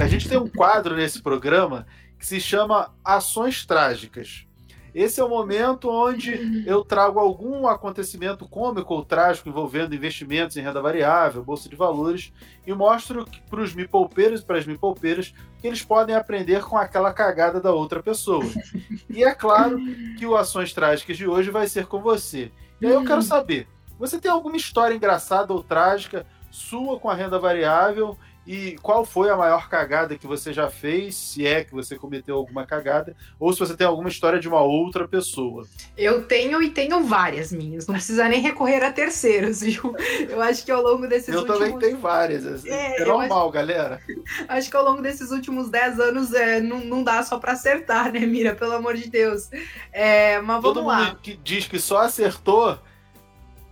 [0.00, 1.86] A gente tem um quadro nesse programa
[2.18, 4.47] que se chama Ações Trágicas.
[4.94, 6.64] Esse é o momento onde uhum.
[6.66, 12.32] eu trago algum acontecimento cômico ou trágico envolvendo investimentos em renda variável, bolsa de valores,
[12.66, 17.12] e mostro para os mipolpeiros e para as mipolpeiras que eles podem aprender com aquela
[17.12, 18.44] cagada da outra pessoa.
[19.10, 19.78] E é claro
[20.18, 22.52] que o Ações Trágicas de hoje vai ser com você.
[22.80, 23.22] E aí eu quero uhum.
[23.22, 23.66] saber,
[23.98, 28.16] você tem alguma história engraçada ou trágica sua com a renda variável
[28.50, 32.34] e qual foi a maior cagada que você já fez, se é que você cometeu
[32.34, 35.66] alguma cagada, ou se você tem alguma história de uma outra pessoa?
[35.98, 39.94] Eu tenho e tenho várias minhas, não precisa nem recorrer a terceiros, viu?
[40.26, 41.60] Eu acho que ao longo desses eu últimos...
[41.60, 42.70] Eu também tenho várias, assim.
[42.70, 43.52] é, é normal, acho...
[43.52, 44.00] galera.
[44.48, 48.10] Acho que ao longo desses últimos 10 anos é, não, não dá só para acertar,
[48.10, 48.54] né, Mira?
[48.54, 49.50] Pelo amor de Deus.
[49.92, 51.04] É, mas vamos Todo lá.
[51.04, 52.78] mundo que diz que só acertou,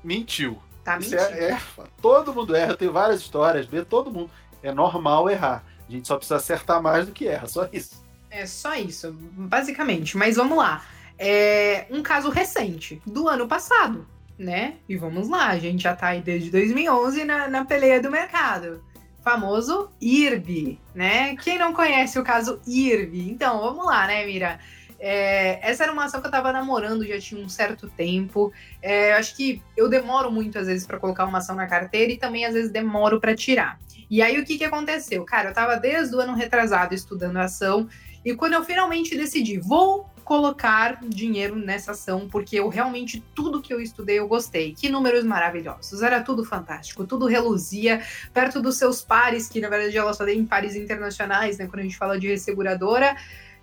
[0.04, 0.58] mentiu.
[0.84, 1.16] Tá mentindo.
[1.16, 1.58] É, é,
[2.00, 4.30] todo mundo erra, tem várias histórias, todo mundo
[4.62, 5.64] é normal errar.
[5.88, 8.04] A gente só precisa acertar mais do que erra, só isso.
[8.30, 10.16] É só isso, basicamente.
[10.16, 10.84] Mas vamos lá.
[11.18, 14.06] É um caso recente, do ano passado,
[14.38, 14.74] né?
[14.88, 18.84] E vamos lá, a gente já tá aí desde 2011 na, na peleia do mercado.
[19.22, 21.34] Famoso IRB, né?
[21.36, 23.30] Quem não conhece o caso IRB?
[23.30, 24.60] Então, vamos lá, né, Mira?
[24.98, 28.52] É, essa era uma ação que eu tava namorando já tinha um certo tempo.
[28.80, 32.16] É, acho que eu demoro muito, às vezes, para colocar uma ação na carteira e
[32.16, 33.78] também, às vezes, demoro para tirar.
[34.08, 35.24] E aí, o que, que aconteceu?
[35.24, 37.88] Cara, eu tava desde o ano retrasado estudando a ação
[38.24, 43.72] e quando eu finalmente decidi, vou colocar dinheiro nessa ação, porque eu realmente, tudo que
[43.72, 44.74] eu estudei, eu gostei.
[44.74, 46.02] Que números maravilhosos.
[46.02, 48.02] Era tudo fantástico, tudo reluzia,
[48.34, 51.68] perto dos seus pares, que na verdade ela só tem pares internacionais, né?
[51.68, 53.16] Quando a gente fala de resseguradora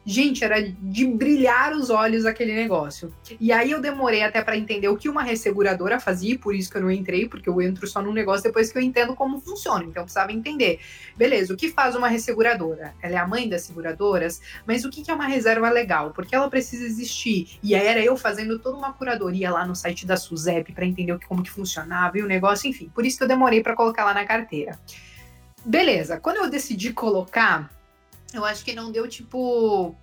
[0.06, 3.14] Gente, era de brilhar os olhos aquele negócio.
[3.39, 6.78] E aí eu demorei até para entender o que uma resseguradora fazia, por isso que
[6.78, 9.84] eu não entrei, porque eu entro só num negócio depois que eu entendo como funciona.
[9.86, 10.82] Então eu precisava entender.
[11.16, 12.93] Beleza, o que faz uma resseguradora?
[13.01, 16.12] Ela é a mãe das seguradoras, mas o que é uma reserva legal?
[16.12, 17.58] Porque ela precisa existir.
[17.64, 21.18] E aí era eu fazendo toda uma curadoria lá no site da Suzep para entender
[21.28, 22.91] como que funcionava e o negócio, enfim.
[22.93, 24.78] Por isso que eu demorei para colocar lá na carteira.
[25.66, 27.72] Beleza, quando eu decidi colocar,
[28.34, 29.96] eu acho que não deu tipo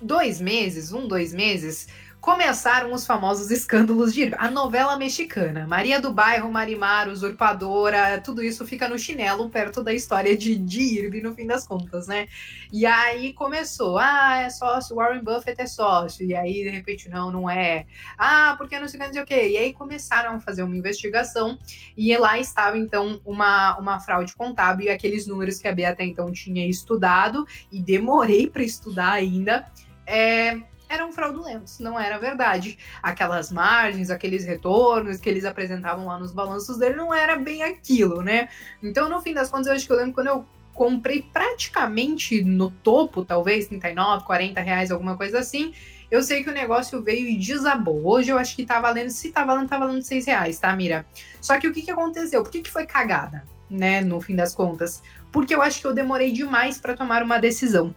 [0.00, 1.88] dois meses, um, dois meses,
[2.22, 5.66] começaram os famosos escândalos de a novela mexicana.
[5.66, 11.20] Maria do Bairro, Marimar, usurpadora, tudo isso fica no chinelo perto da história de, de
[11.20, 12.28] no fim das contas, né?
[12.72, 17.32] E aí começou, ah, é sócio, Warren Buffett é sócio, e aí de repente, não,
[17.32, 17.86] não é.
[18.16, 19.48] Ah, porque não sei não o quê.
[19.48, 21.58] E aí começaram a fazer uma investigação,
[21.96, 26.04] e lá estava então uma, uma fraude contábil e aqueles números que a Bia até
[26.04, 29.66] então tinha estudado, e demorei para estudar ainda.
[30.06, 30.60] É,
[30.92, 32.78] eram fraudulentos, não era verdade.
[33.02, 38.22] Aquelas margens, aqueles retornos que eles apresentavam lá nos balanços dele não era bem aquilo,
[38.22, 38.48] né?
[38.82, 42.70] Então, no fim das contas, eu acho que eu lembro quando eu comprei praticamente no
[42.70, 45.72] topo, talvez 39, 40 reais, alguma coisa assim.
[46.10, 48.06] Eu sei que o negócio veio e desabou.
[48.06, 51.06] Hoje eu acho que tá valendo, se tá valendo, tá valendo 6 reais, tá, Mira?
[51.40, 52.42] Só que o que, que aconteceu?
[52.42, 55.02] Por que, que foi cagada, né, no fim das contas?
[55.30, 57.94] Porque eu acho que eu demorei demais para tomar uma decisão.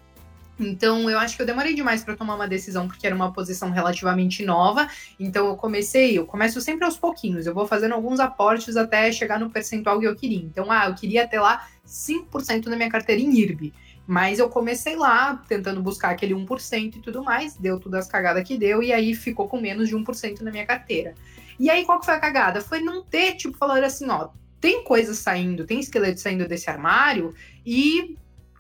[0.59, 3.71] Então, eu acho que eu demorei demais para tomar uma decisão, porque era uma posição
[3.71, 4.87] relativamente nova.
[5.19, 9.39] Então, eu comecei, eu começo sempre aos pouquinhos, eu vou fazendo alguns aportes até chegar
[9.39, 10.39] no percentual que eu queria.
[10.39, 13.73] Então, ah, eu queria ter lá 5% na minha carteira em IRB.
[14.07, 18.47] Mas eu comecei lá, tentando buscar aquele 1% e tudo mais, deu tudo as cagadas
[18.47, 21.15] que deu, e aí ficou com menos de 1% na minha carteira.
[21.59, 22.61] E aí, qual que foi a cagada?
[22.61, 24.29] Foi não ter, tipo, falando assim, ó,
[24.61, 27.33] tem coisas saindo, tem esqueleto saindo desse armário,
[27.65, 28.15] e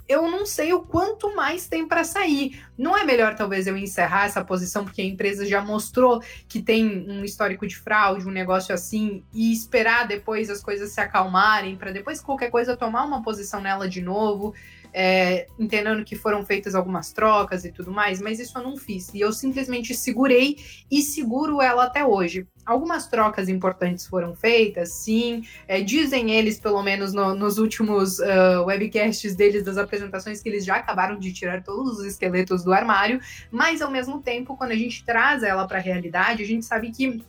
[0.07, 2.61] eu não sei o quanto mais tem para sair.
[2.77, 7.09] Não é melhor, talvez, eu encerrar essa posição, porque a empresa já mostrou que tem
[7.09, 11.91] um histórico de fraude, um negócio assim, e esperar depois as coisas se acalmarem, para
[11.91, 14.53] depois qualquer coisa tomar uma posição nela de novo
[14.97, 19.13] é, entendendo que foram feitas algumas trocas e tudo mais, mas isso eu não fiz.
[19.13, 20.57] E eu simplesmente segurei
[20.89, 22.47] e seguro ela até hoje.
[22.65, 25.43] Algumas trocas importantes foram feitas, sim.
[25.67, 30.65] É, dizem eles, pelo menos no, nos últimos uh, webcasts deles, das apresentações, que eles
[30.65, 34.75] já acabaram de tirar todos os esqueletos do armário, mas ao mesmo tempo, quando a
[34.75, 37.23] gente traz ela para a realidade, a gente sabe que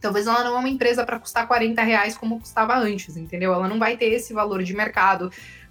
[0.00, 3.52] Talvez ela não é uma empresa para custar 40 reais como custava antes, entendeu?
[3.52, 5.28] Ela não vai ter esse valor de mercado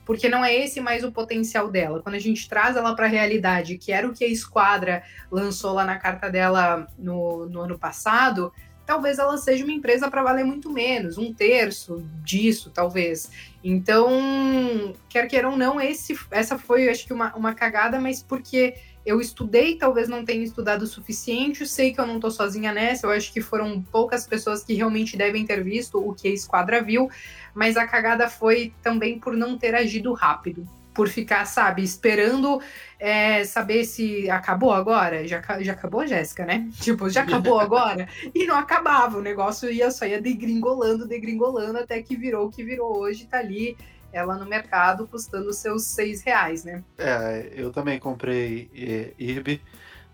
[0.08, 2.02] porque não é esse mais o potencial dela.
[2.02, 5.74] Quando a gente traz ela para a realidade, que era o que a Esquadra lançou
[5.74, 8.54] lá na carta dela no, no ano passado,
[8.88, 13.30] talvez ela seja uma empresa para valer muito menos, um terço disso, talvez.
[13.62, 18.76] Então, quer queiram ou não, esse, essa foi, acho que, uma, uma cagada, mas porque
[19.06, 23.08] eu estudei, talvez não tenha estudado o suficiente, sei que eu não estou sozinha nessa,
[23.08, 26.82] eu acho que foram poucas pessoas que realmente devem ter visto o que a Esquadra
[26.82, 27.10] viu,
[27.54, 30.66] mas a cagada foi também por não ter agido rápido.
[30.98, 32.60] Por ficar, sabe, esperando
[33.00, 35.28] é, saber se acabou agora.
[35.28, 36.68] Já, já acabou, Jéssica, né?
[36.82, 38.10] Tipo, já acabou agora?
[38.36, 39.20] E não acabava.
[39.20, 43.38] O negócio ia só ia degringolando, degringolando, até que virou o que virou hoje, tá
[43.38, 43.78] ali
[44.12, 46.84] ela no mercado custando seus seis reais, né?
[46.98, 49.62] É, eu também comprei é, IRB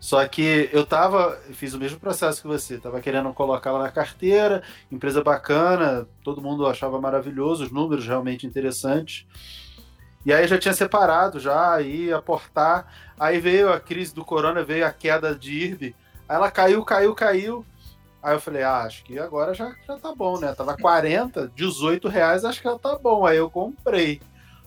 [0.03, 4.61] só que eu tava, fiz o mesmo processo que você, tava querendo colocá-la na carteira,
[4.91, 9.25] empresa bacana, todo mundo achava maravilhoso, os números realmente interessantes.
[10.26, 12.88] E aí já tinha separado, já ia aportar.
[13.19, 15.95] Aí veio a crise do corona, veio a queda de IRB.
[16.28, 17.65] Aí ela caiu, caiu, caiu.
[18.21, 20.53] Aí eu falei, ah, acho que agora já, já tá bom, né?
[20.53, 23.26] Tava 40, 18 reais, acho que já tá bom.
[23.26, 24.21] Aí eu comprei.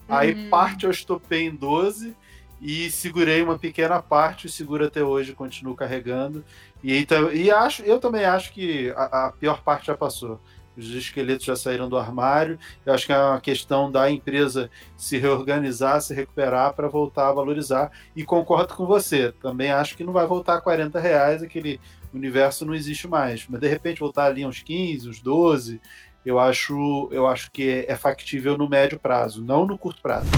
[0.09, 0.51] Aí uhum.
[0.51, 2.15] parte eu estopei em 12
[2.61, 6.45] e segurei uma pequena parte, seguro até hoje, continuo carregando.
[6.83, 10.41] E, então, e acho, eu também acho que a, a, pior parte já passou.
[10.77, 12.59] Os esqueletos já saíram do armário.
[12.85, 17.33] Eu acho que é uma questão da empresa se reorganizar, se recuperar para voltar a
[17.33, 17.91] valorizar.
[18.15, 19.33] E concordo com você.
[19.41, 21.81] Também acho que não vai voltar a 40 reais, aquele
[22.13, 23.47] universo não existe mais.
[23.49, 25.81] Mas de repente voltar ali uns 15, uns 12,
[26.25, 30.29] eu acho, eu acho que é, factível no médio prazo, não no curto prazo.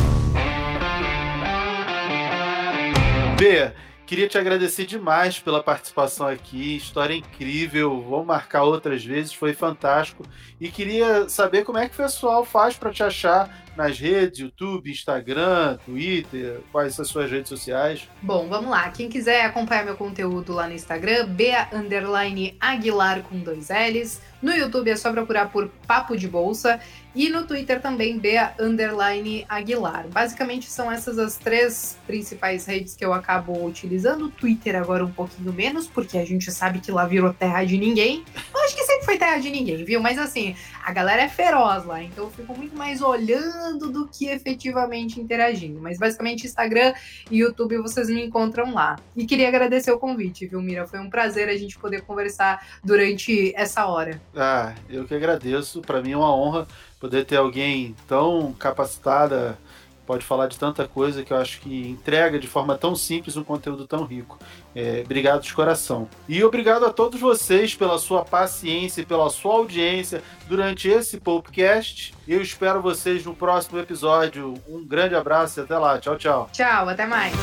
[3.38, 3.72] B,
[4.08, 6.76] queria te agradecer demais pela participação aqui.
[6.76, 8.02] História incrível.
[8.08, 10.24] Vamos marcar outras vezes, foi fantástico.
[10.58, 14.90] E queria saber como é que o pessoal faz para te achar nas redes, YouTube,
[14.90, 18.08] Instagram, Twitter, quais são as suas redes sociais?
[18.22, 18.90] Bom, vamos lá.
[18.90, 21.68] Quem quiser acompanhar meu conteúdo lá no Instagram, Bea
[22.60, 24.20] Aguilar com dois L's.
[24.40, 26.80] No YouTube é só procurar por Papo de Bolsa.
[27.14, 30.06] E no Twitter também, Bea Underline Aguilar.
[30.08, 34.26] Basicamente são essas as três principais redes que eu acabo utilizando.
[34.26, 37.76] O Twitter agora um pouquinho menos, porque a gente sabe que lá virou terra de
[37.76, 38.24] ninguém.
[38.54, 40.00] Eu acho que sempre foi terra de ninguém, viu?
[40.00, 44.26] Mas assim, a galera é feroz lá, então eu fico muito mais olhando do que
[44.26, 45.80] efetivamente interagindo.
[45.80, 46.94] Mas basicamente Instagram
[47.30, 48.96] e YouTube vocês me encontram lá.
[49.16, 50.86] E queria agradecer o convite, viu, Mira?
[50.86, 54.20] Foi um prazer a gente poder conversar durante essa hora.
[54.38, 55.80] Ah, eu que agradeço.
[55.82, 56.66] Para mim é uma honra
[57.00, 59.58] poder ter alguém tão capacitada,
[60.06, 63.44] pode falar de tanta coisa que eu acho que entrega de forma tão simples um
[63.44, 64.38] conteúdo tão rico.
[64.74, 66.08] É, obrigado de coração.
[66.28, 72.14] E obrigado a todos vocês pela sua paciência e pela sua audiência durante esse podcast.
[72.26, 74.54] Eu espero vocês no próximo episódio.
[74.68, 75.98] Um grande abraço e até lá.
[75.98, 76.48] Tchau, tchau.
[76.52, 77.34] Tchau, até mais.